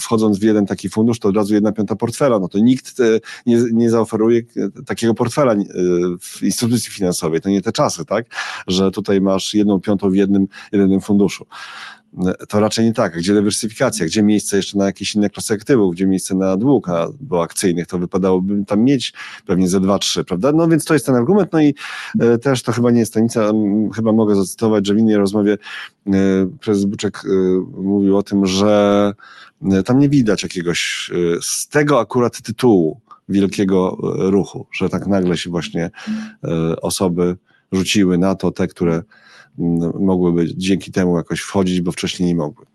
[0.00, 3.20] wchodząc w jeden taki fundusz, to od razu jedna piąta portfela, no to nikt e,
[3.46, 4.42] nie, nie zaoferuje
[4.86, 5.54] takiego portfela
[6.20, 8.26] w instytucji finansowej, to nie te czasy, tak,
[8.66, 11.46] że tutaj masz jedną piątą w jednym, jednym funduszu
[12.48, 13.16] to raczej nie tak.
[13.16, 17.08] Gdzie dywersyfikacja, gdzie miejsce jeszcze na jakieś inne klasy aktywów, gdzie miejsce na dług, a,
[17.20, 19.12] bo akcyjnych, to wypadałoby tam mieć
[19.46, 20.52] pewnie ze dwa, trzy, prawda?
[20.52, 21.74] No więc to jest ten argument, no i
[22.20, 23.52] e, też to chyba nie jest tanica,
[23.94, 25.52] chyba mogę zacytować, że w innej rozmowie
[26.06, 26.10] e,
[26.60, 27.28] prezes Buczek e,
[27.82, 29.12] mówił o tym, że
[29.72, 35.06] e, tam nie widać jakiegoś e, z tego akurat tytułu wielkiego e, ruchu, że tak
[35.06, 35.90] nagle się właśnie
[36.82, 37.36] osoby
[37.72, 39.02] rzuciły na to, te, które
[40.00, 42.66] mogłyby dzięki temu jakoś wchodzić, bo wcześniej nie mogły.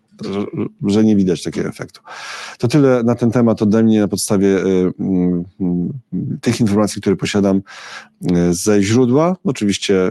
[0.86, 2.00] Że, nie widać takiego efektu.
[2.58, 4.92] To tyle na ten temat ode mnie na podstawie y, y,
[6.40, 9.36] tych informacji, które posiadam y, ze źródła.
[9.44, 10.10] Oczywiście,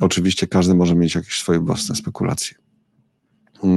[0.00, 2.56] oczywiście każdy może mieć jakieś swoje własne spekulacje.
[3.64, 3.68] Y,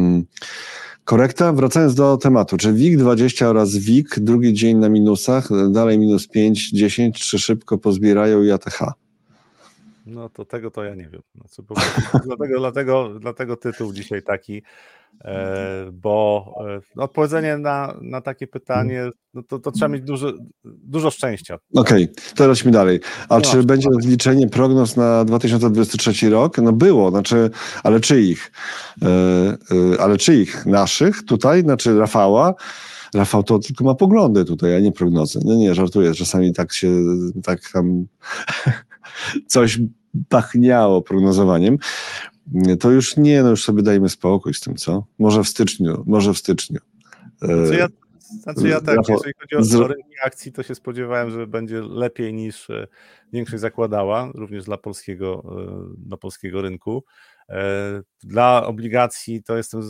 [1.03, 6.71] korekta, wracając do tematu, czy WIG20 oraz WIG drugi dzień na minusach, dalej minus 5,
[6.71, 8.79] 10, czy szybko pozbierają i ATH?
[10.11, 11.21] No to tego to ja nie wiem.
[11.35, 11.63] Znaczy,
[12.27, 14.61] dlatego, dlatego, dlatego tytuł dzisiaj taki,
[15.25, 16.45] e, bo
[16.95, 20.33] e, odpowiedzenie na, na takie pytanie, no to, to trzeba mieć dużo,
[20.65, 21.57] dużo szczęścia.
[21.75, 22.99] Okej, okay, to lecimy dalej.
[23.29, 26.57] A no, czy będzie rozliczenie prognoz na 2023 rok?
[26.57, 27.49] No było, znaczy,
[27.83, 28.51] ale czyich?
[29.01, 30.65] E, ale czyich?
[30.65, 31.61] Naszych tutaj?
[31.61, 32.53] Znaczy Rafała?
[33.13, 35.39] Rafał to tylko ma poglądy tutaj, a nie prognozy.
[35.45, 36.91] No nie, żartuję, czasami tak się,
[37.43, 38.05] tak tam
[39.47, 39.79] coś
[40.29, 41.77] pachniało prognozowaniem,
[42.79, 45.05] to już nie, no już sobie dajmy spokój z tym, co?
[45.19, 46.79] Może w styczniu, może w styczniu.
[47.41, 47.87] Znaczy ja,
[48.41, 52.69] znaczy ja tak, jeżeli chodzi o, rynki akcji, to się spodziewałem, że będzie lepiej niż
[52.69, 52.87] e,
[53.33, 57.03] większość zakładała, również dla polskiego, e, dla polskiego rynku.
[57.49, 59.81] E, dla obligacji to jestem,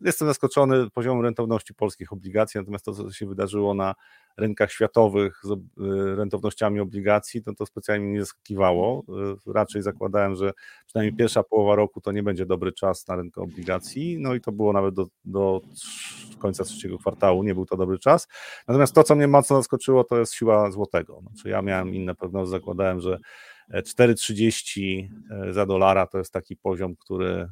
[0.00, 3.94] jestem zaskoczony poziomem rentowności polskich obligacji, natomiast to, co się wydarzyło na
[4.36, 9.04] rynkach światowych z y, rentownościami obligacji, to to specjalnie nie zaskakiwało.
[9.48, 10.52] Y, raczej zakładałem, że
[10.86, 14.52] przynajmniej pierwsza połowa roku to nie będzie dobry czas na rynku obligacji, no i to
[14.52, 15.60] było nawet do, do
[16.38, 18.28] końca trzeciego kwartału, nie był to dobry czas.
[18.68, 21.20] Natomiast to, co mnie mocno zaskoczyło, to jest siła złotego.
[21.20, 23.18] Znaczy ja miałem inne prognozy, zakładałem, że
[23.72, 27.48] 4,30 e, za dolara to jest taki poziom, który e,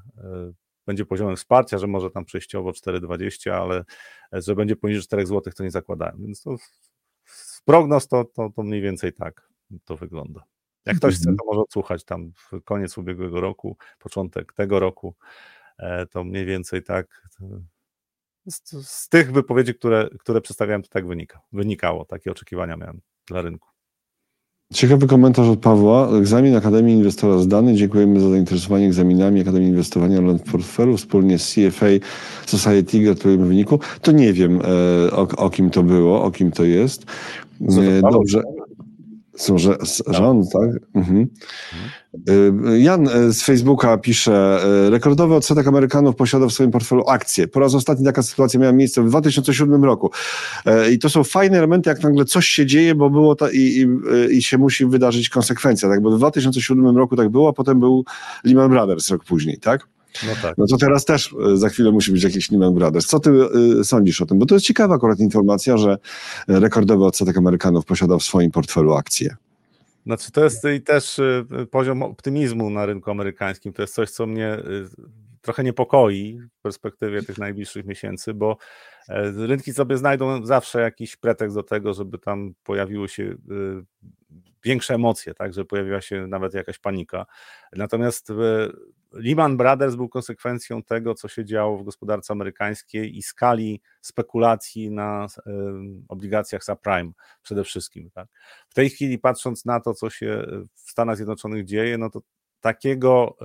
[0.86, 3.84] będzie poziomem wsparcia, że może tam przejściowo 4,20, ale
[4.32, 6.16] że będzie poniżej 4 zł, to nie zakładałem.
[6.22, 6.56] Więc to
[7.24, 9.48] z prognoz to, to, to mniej więcej tak
[9.84, 10.44] to wygląda.
[10.86, 11.36] Jak ktoś chce, mhm.
[11.36, 15.14] to może odsłuchać tam w koniec ubiegłego roku, początek tego roku,
[15.78, 17.28] e, to mniej więcej tak
[18.46, 23.42] z, z tych wypowiedzi, które, które przedstawiałem, to tak wynika, wynikało, takie oczekiwania miałem dla
[23.42, 23.73] rynku.
[24.72, 26.08] Ciekawy komentarz od Pawła.
[26.18, 27.74] Egzamin Akademii Inwestora zdany.
[27.74, 31.86] Dziękujemy za zainteresowanie egzaminami Akademii Inwestowania w portfelu wspólnie z CFA
[32.46, 33.00] Society.
[33.00, 33.80] Gratulujemy wyniku.
[34.02, 37.04] To nie wiem e, o, o, kim to było, o kim to jest.
[37.60, 38.42] E, dobrze.
[39.36, 39.76] Są, że,
[40.06, 40.70] że on, tak?
[40.94, 41.28] Mhm.
[42.28, 47.48] Y, Jan y, z Facebooka pisze, y, rekordowy odsetek Amerykanów posiada w swoim portfelu akcje.
[47.48, 50.10] Po raz ostatni taka sytuacja miała miejsce w 2007 roku.
[50.92, 53.86] I to są fajne elementy, jak nagle coś się dzieje, bo było to i, i,
[54.36, 56.02] i się musi wydarzyć konsekwencja, tak?
[56.02, 58.04] Bo w 2007 roku tak było, a potem był
[58.44, 59.93] Lehman Brothers rok później, tak?
[60.26, 60.58] No, tak.
[60.58, 63.06] no to teraz też za chwilę musi być jakiś Lehman Brothers.
[63.06, 63.30] Co ty
[63.80, 64.38] y, sądzisz o tym?
[64.38, 65.98] Bo to jest ciekawa akurat informacja, że
[66.48, 69.36] rekordowy odsetek Amerykanów posiada w swoim portfelu akcje.
[70.06, 71.20] Znaczy, to jest i też
[71.70, 73.72] poziom optymizmu na rynku amerykańskim.
[73.72, 74.58] To jest coś, co mnie
[75.44, 78.56] trochę niepokoi w perspektywie tych najbliższych miesięcy, bo
[79.08, 83.36] e, rynki sobie znajdą zawsze jakiś pretekst do tego, żeby tam pojawiły się y,
[84.64, 87.26] większe emocje, tak, że pojawiła się nawet jakaś panika.
[87.72, 88.32] Natomiast
[89.12, 95.26] Lehman Brothers był konsekwencją tego, co się działo w gospodarce amerykańskiej i skali spekulacji na
[96.08, 97.10] obligacjach subprime
[97.42, 98.10] przede wszystkim.
[98.10, 98.28] Tak.
[98.68, 102.20] W tej chwili, patrząc na to, co się w Stanach Zjednoczonych dzieje, no to
[102.64, 103.36] takiego,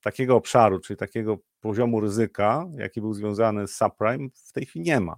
[0.00, 5.00] takiego obszaru, czyli takiego poziomu ryzyka, jaki był związany z subprime, w tej chwili nie
[5.00, 5.16] ma.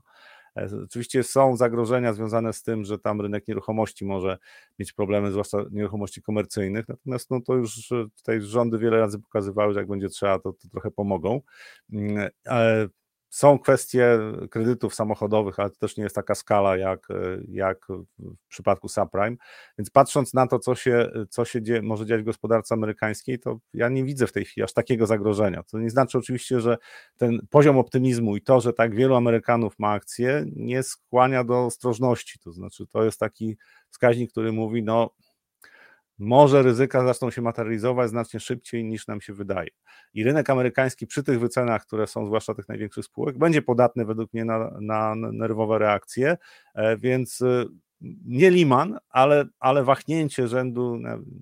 [0.57, 4.39] E, oczywiście są zagrożenia związane z tym, że tam rynek nieruchomości może
[4.79, 9.81] mieć problemy, zwłaszcza nieruchomości komercyjnych, natomiast no to już tutaj rządy wiele razy pokazywały, że
[9.81, 11.41] jak będzie trzeba, to, to trochę pomogą.
[13.31, 14.19] Są kwestie
[14.51, 17.09] kredytów samochodowych, ale to też nie jest taka skala jak,
[17.49, 17.87] jak
[18.19, 19.37] w przypadku subprime.
[19.79, 23.59] Więc patrząc na to, co się, co się dzieje, może dziać w gospodarce amerykańskiej, to
[23.75, 25.63] ja nie widzę w tej chwili aż takiego zagrożenia.
[25.63, 26.77] To nie znaczy oczywiście, że
[27.17, 32.39] ten poziom optymizmu i to, że tak wielu Amerykanów ma akcje, nie skłania do ostrożności.
[32.39, 33.57] To znaczy, to jest taki
[33.91, 35.11] wskaźnik, który mówi, no
[36.21, 39.69] może ryzyka zaczną się materializować znacznie szybciej niż nam się wydaje.
[40.15, 44.33] I rynek amerykański przy tych wycenach, które są zwłaszcza tych największych spółek, będzie podatny według
[44.33, 46.37] mnie na, na nerwowe reakcje,
[46.75, 47.65] e, więc e,
[48.25, 50.99] nie liman, ale, ale wahnięcie rzędu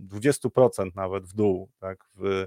[0.08, 2.46] 20% nawet w dół, tak, w,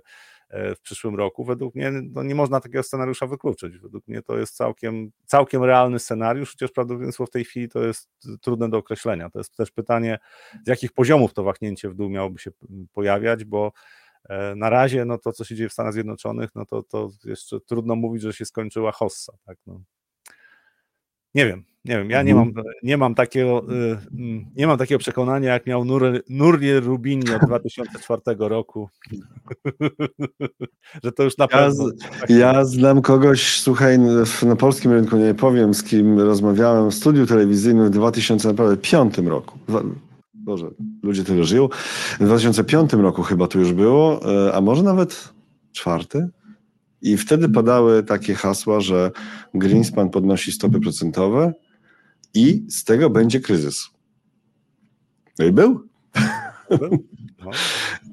[0.52, 1.46] w przyszłym roku.
[1.46, 3.78] Według mnie no nie można takiego scenariusza wykluczyć.
[3.78, 8.10] Według mnie to jest całkiem, całkiem realny scenariusz, chociaż prawdopodobieństwo w tej chwili to jest
[8.42, 9.30] trudne do określenia.
[9.30, 10.20] To jest też pytanie,
[10.66, 12.52] z jakich poziomów to wahnięcie w dół miałoby się
[12.94, 13.72] pojawiać, bo
[14.30, 17.60] e, na razie no to, co się dzieje w Stanach Zjednoczonych, no to, to jeszcze
[17.60, 19.34] trudno mówić, że się skończyła hossa.
[19.46, 19.58] Tak?
[19.68, 19.82] No.
[21.36, 22.66] Nie wiem, nie wiem, ja nie mam, mhm.
[22.84, 27.42] nie mam takiego y, mm, nie mam takiego przekonania, jak miał Nur, Nuriel Rubini od
[27.48, 28.90] 2004 roku,
[31.04, 31.86] że to już na pewno...
[32.30, 34.00] Ja, ja znam kogoś, słuchaj,
[34.46, 39.60] na polskim rynku, nie powiem z kim rozmawiałem w studiu telewizyjnym w 2005 roku.
[40.34, 40.70] Boże,
[41.04, 41.70] ludzie tyle żyją.
[42.20, 45.30] W 2005 roku chyba to już było, e, a może nawet
[45.72, 46.30] czwarty?
[47.02, 49.12] I wtedy padały takie hasła, że
[49.54, 51.54] Greenspan podnosi stopy procentowe
[52.34, 53.90] i z tego będzie kryzys.
[55.40, 55.90] No i był.
[57.40, 57.52] No.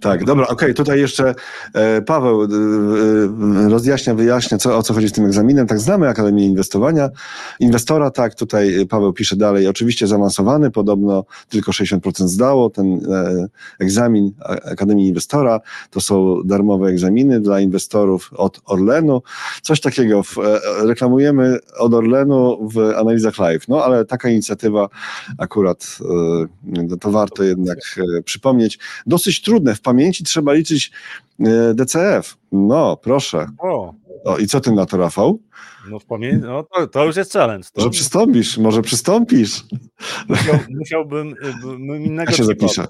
[0.00, 0.74] Tak, dobra, okej, okay.
[0.74, 1.34] tutaj jeszcze
[1.74, 5.66] e, Paweł e, e, rozjaśnia, wyjaśnia, co, o co chodzi z tym egzaminem.
[5.66, 7.08] Tak, znamy Akademię Inwestowania,
[7.60, 13.00] inwestora, tak, tutaj Paweł pisze dalej, oczywiście zaawansowany, podobno tylko 60% zdało ten
[13.80, 14.32] egzamin
[14.72, 19.22] Akademii Inwestora, to są darmowe egzaminy dla inwestorów od Orlenu,
[19.62, 20.36] coś takiego w,
[20.82, 24.88] reklamujemy od Orlenu w analizach live, no ale taka inicjatywa
[25.38, 25.98] akurat
[27.00, 27.78] to warto jednak
[28.24, 28.78] przypomnieć.
[29.06, 30.92] Dosyć trudne w pamięci trzeba liczyć
[31.40, 32.36] e, DCF.
[32.52, 33.46] No, proszę.
[33.58, 33.94] O.
[34.24, 35.40] o I co ty na to, Rafał?
[35.90, 37.68] No w pamięci, no to, to, już jest challenge.
[37.72, 37.80] To...
[37.80, 39.64] Może przystąpisz, może przystąpisz.
[40.28, 41.34] Musiał, musiałbym
[42.04, 42.86] innego ja się zapiszę.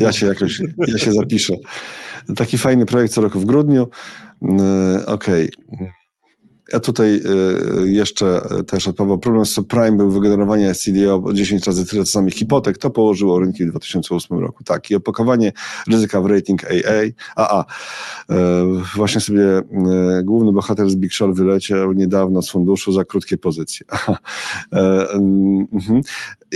[0.00, 1.54] Ja się jakoś, ja się zapiszę.
[2.36, 3.88] Taki fajny projekt co roku w grudniu.
[4.42, 5.50] E, okej.
[5.72, 6.03] Okay.
[6.72, 7.20] Ja tutaj
[7.84, 9.20] y, jeszcze też odpowiem.
[9.20, 12.78] Problem z subprime był wygenerowanie SCDO o 10 razy tyle co samych hipotek.
[12.78, 14.64] To położyło rynki w 2008 roku.
[14.64, 15.52] Tak, i opakowanie
[15.88, 17.12] ryzyka w rating AA.
[17.36, 17.64] AA.
[18.96, 19.62] Właśnie sobie
[20.24, 23.86] główny bohater z Big Short wyleciał niedawno z funduszu za krótkie pozycje.
[24.72, 25.08] E,
[25.72, 26.00] mhm.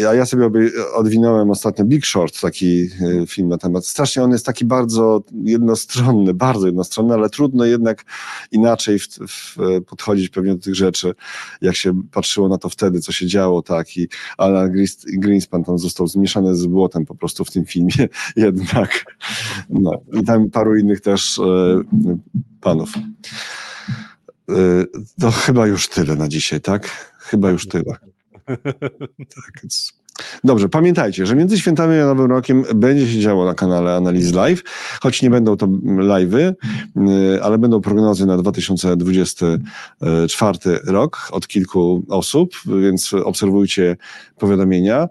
[0.08, 0.50] A ja sobie
[0.94, 2.88] odwinąłem ostatnio Big Short, taki
[3.26, 3.86] film na temat.
[3.86, 8.04] Strasznie on jest taki bardzo jednostronny, bardzo jednostronny, ale trudno jednak
[8.50, 9.56] inaczej w, w,
[9.98, 11.14] podchodzić pewnie do tych rzeczy,
[11.60, 14.72] jak się patrzyło na to wtedy, co się działo, tak, i Alan
[15.06, 19.16] Greenspan tam został zmieszany z błotem po prostu w tym filmie jednak.
[19.70, 21.42] No, i tam paru innych też e,
[22.60, 22.92] panów.
[24.48, 24.84] E,
[25.20, 27.12] to chyba już tyle na dzisiaj, tak?
[27.18, 27.94] Chyba już tyle.
[29.18, 29.62] Tak,
[30.44, 34.62] Dobrze, pamiętajcie, że między świętami a Nowym Rokiem będzie się działo na kanale Analiz Live,
[35.00, 36.54] choć nie będą to live'y,
[36.96, 43.96] y, ale będą prognozy na 2024 rok od kilku osób, więc obserwujcie
[44.38, 45.08] powiadomienia.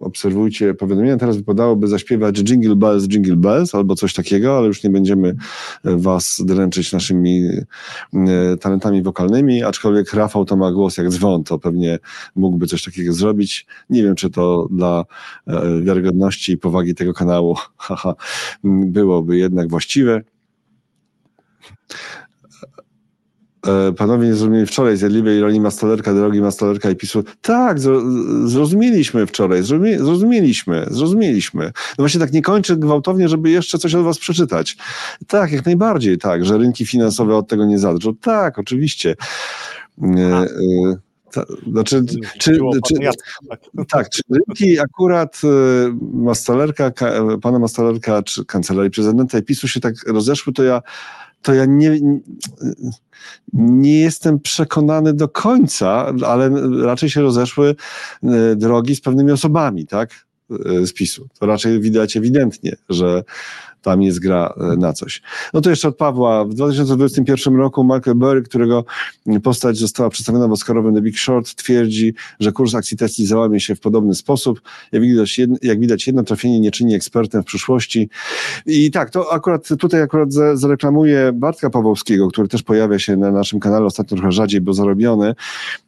[0.00, 1.16] Obserwujcie powiadomienia.
[1.16, 5.34] Teraz wypadałoby zaśpiewać Jingle Bells, Jingle Bells albo coś takiego, ale już nie będziemy e,
[5.96, 7.48] was dręczyć naszymi
[8.14, 11.98] e, talentami wokalnymi, aczkolwiek Rafał to ma głos jak dzwon, to pewnie
[12.36, 13.66] mógłby coś takiego zrobić.
[13.90, 15.04] Nie wiem, czy to dla
[15.46, 17.56] e, wiarygodności i powagi tego kanału
[18.64, 20.22] byłoby jednak właściwe.
[23.66, 27.24] E, panowie nie zrozumieli wczoraj zjadliwej ironii Mastolerka, drogi Mastolerka i PiSu.
[27.42, 27.80] Tak,
[28.44, 29.62] zrozumieliśmy wczoraj,
[29.98, 31.64] zrozumieliśmy, zrozumieliśmy.
[31.64, 34.76] No właśnie tak nie kończę gwałtownie, żeby jeszcze coś od was przeczytać.
[35.26, 38.14] Tak, jak najbardziej tak, że rynki finansowe od tego nie zadrżą.
[38.14, 39.16] Tak, oczywiście.
[40.02, 40.46] E, e,
[41.32, 42.04] ta, znaczy,
[42.38, 42.96] czy, czy,
[43.88, 45.40] tak, czy rynki akurat
[46.12, 46.90] Mastolerka,
[47.42, 50.82] pana Mastolerka, czy kancelarii prezydenta i PiSu się tak rozeszły, to ja
[51.44, 52.00] to ja nie,
[53.52, 56.50] nie jestem przekonany do końca, ale
[56.82, 57.74] raczej się rozeszły
[58.22, 60.26] e, drogi z pewnymi osobami, tak?
[60.50, 61.28] E, z PiSu.
[61.38, 63.24] To raczej widać ewidentnie, że
[63.84, 65.22] tam jest gra e, na coś.
[65.54, 66.44] No to jeszcze od Pawła.
[66.44, 68.84] W 2021 roku Michael Burry, którego
[69.42, 73.74] postać została przedstawiona w Oscarowym The Big Short, twierdzi, że kurs akcji Tesla załamie się
[73.74, 74.60] w podobny sposób.
[75.62, 78.08] Jak widać, jedno, trafienie nie czyni ekspertem w przyszłości.
[78.66, 83.30] I tak, to akurat tutaj akurat za- zareklamuję Bartka Pawłowskiego, który też pojawia się na
[83.30, 85.34] naszym kanale ostatnio trochę rzadziej, bo zarobiony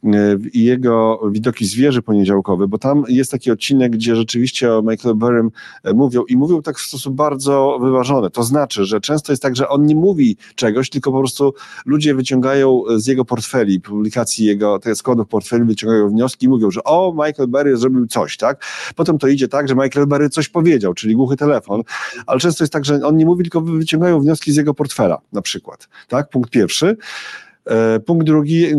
[0.03, 0.07] e,
[0.53, 5.51] i jego widoki zwierzy poniedziałkowe, bo tam jest taki odcinek, gdzie rzeczywiście o Michael Burrym
[5.83, 8.29] e, mówią i mówią tak w sposób bardzo wyważony.
[8.29, 11.53] To znaczy, że często jest tak, że on nie mówi czegoś, tylko po prostu
[11.85, 16.83] ludzie wyciągają z jego portfeli, publikacji jego, tych składów portfeli, wyciągają wnioski i mówią, że
[16.83, 18.65] o, Michael Burry zrobił coś, tak?
[18.95, 21.81] Potem to idzie tak, że Michael Burry coś powiedział, czyli głuchy telefon,
[22.25, 25.41] ale często jest tak, że on nie mówi, tylko wyciągają wnioski z jego portfela, na
[25.41, 26.29] przykład, tak?
[26.29, 26.97] Punkt pierwszy.
[27.67, 28.75] E, Punkt drugi, y,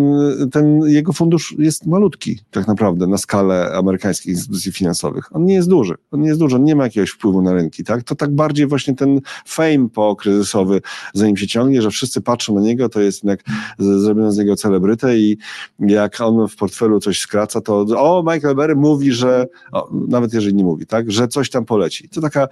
[0.53, 5.37] ten jego fundusz jest malutki tak naprawdę na skalę amerykańskich instytucji finansowych.
[5.37, 7.85] On nie jest duży, on nie jest duży, on nie ma jakiegoś wpływu na rynki,
[7.85, 8.03] tak?
[8.03, 10.81] To tak bardziej właśnie ten fame pokryzysowy
[11.15, 13.41] za nim się ciągnie, że wszyscy patrzą na niego, to jest jednak
[13.79, 15.39] z- zrobione z niego celebrytę i
[15.81, 20.55] jak on w portfelu coś skraca, to o, Michael Berry mówi, że, o, nawet jeżeli
[20.55, 22.09] nie mówi, tak, że coś tam poleci.
[22.09, 22.45] To taka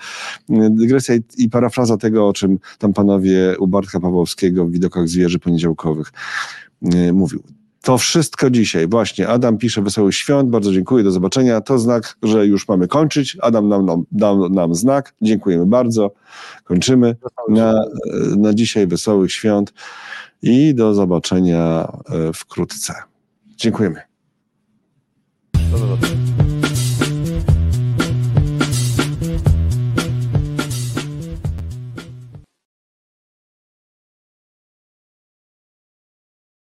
[0.51, 5.09] y, dygresja i, i parafraza tego, o czym tam panowie u Bartka Pawłowskiego w widokach
[5.09, 6.13] zwierzy poniedziałkowych
[7.13, 7.43] mówił.
[7.83, 8.89] To wszystko dzisiaj.
[8.89, 11.61] Właśnie Adam pisze Wesołych Świąt, bardzo dziękuję, do zobaczenia.
[11.61, 13.37] To znak, że już mamy kończyć.
[13.43, 15.15] Adam nam, nam, dał nam znak.
[15.23, 16.11] Dziękujemy bardzo.
[16.65, 17.17] Kończymy
[17.49, 17.85] na,
[18.37, 19.73] na dzisiaj Wesołych Świąt
[20.43, 22.95] i do zobaczenia e, wkrótce.
[23.57, 24.01] Dziękujemy.
[25.71, 26.26] Do zobaczenia.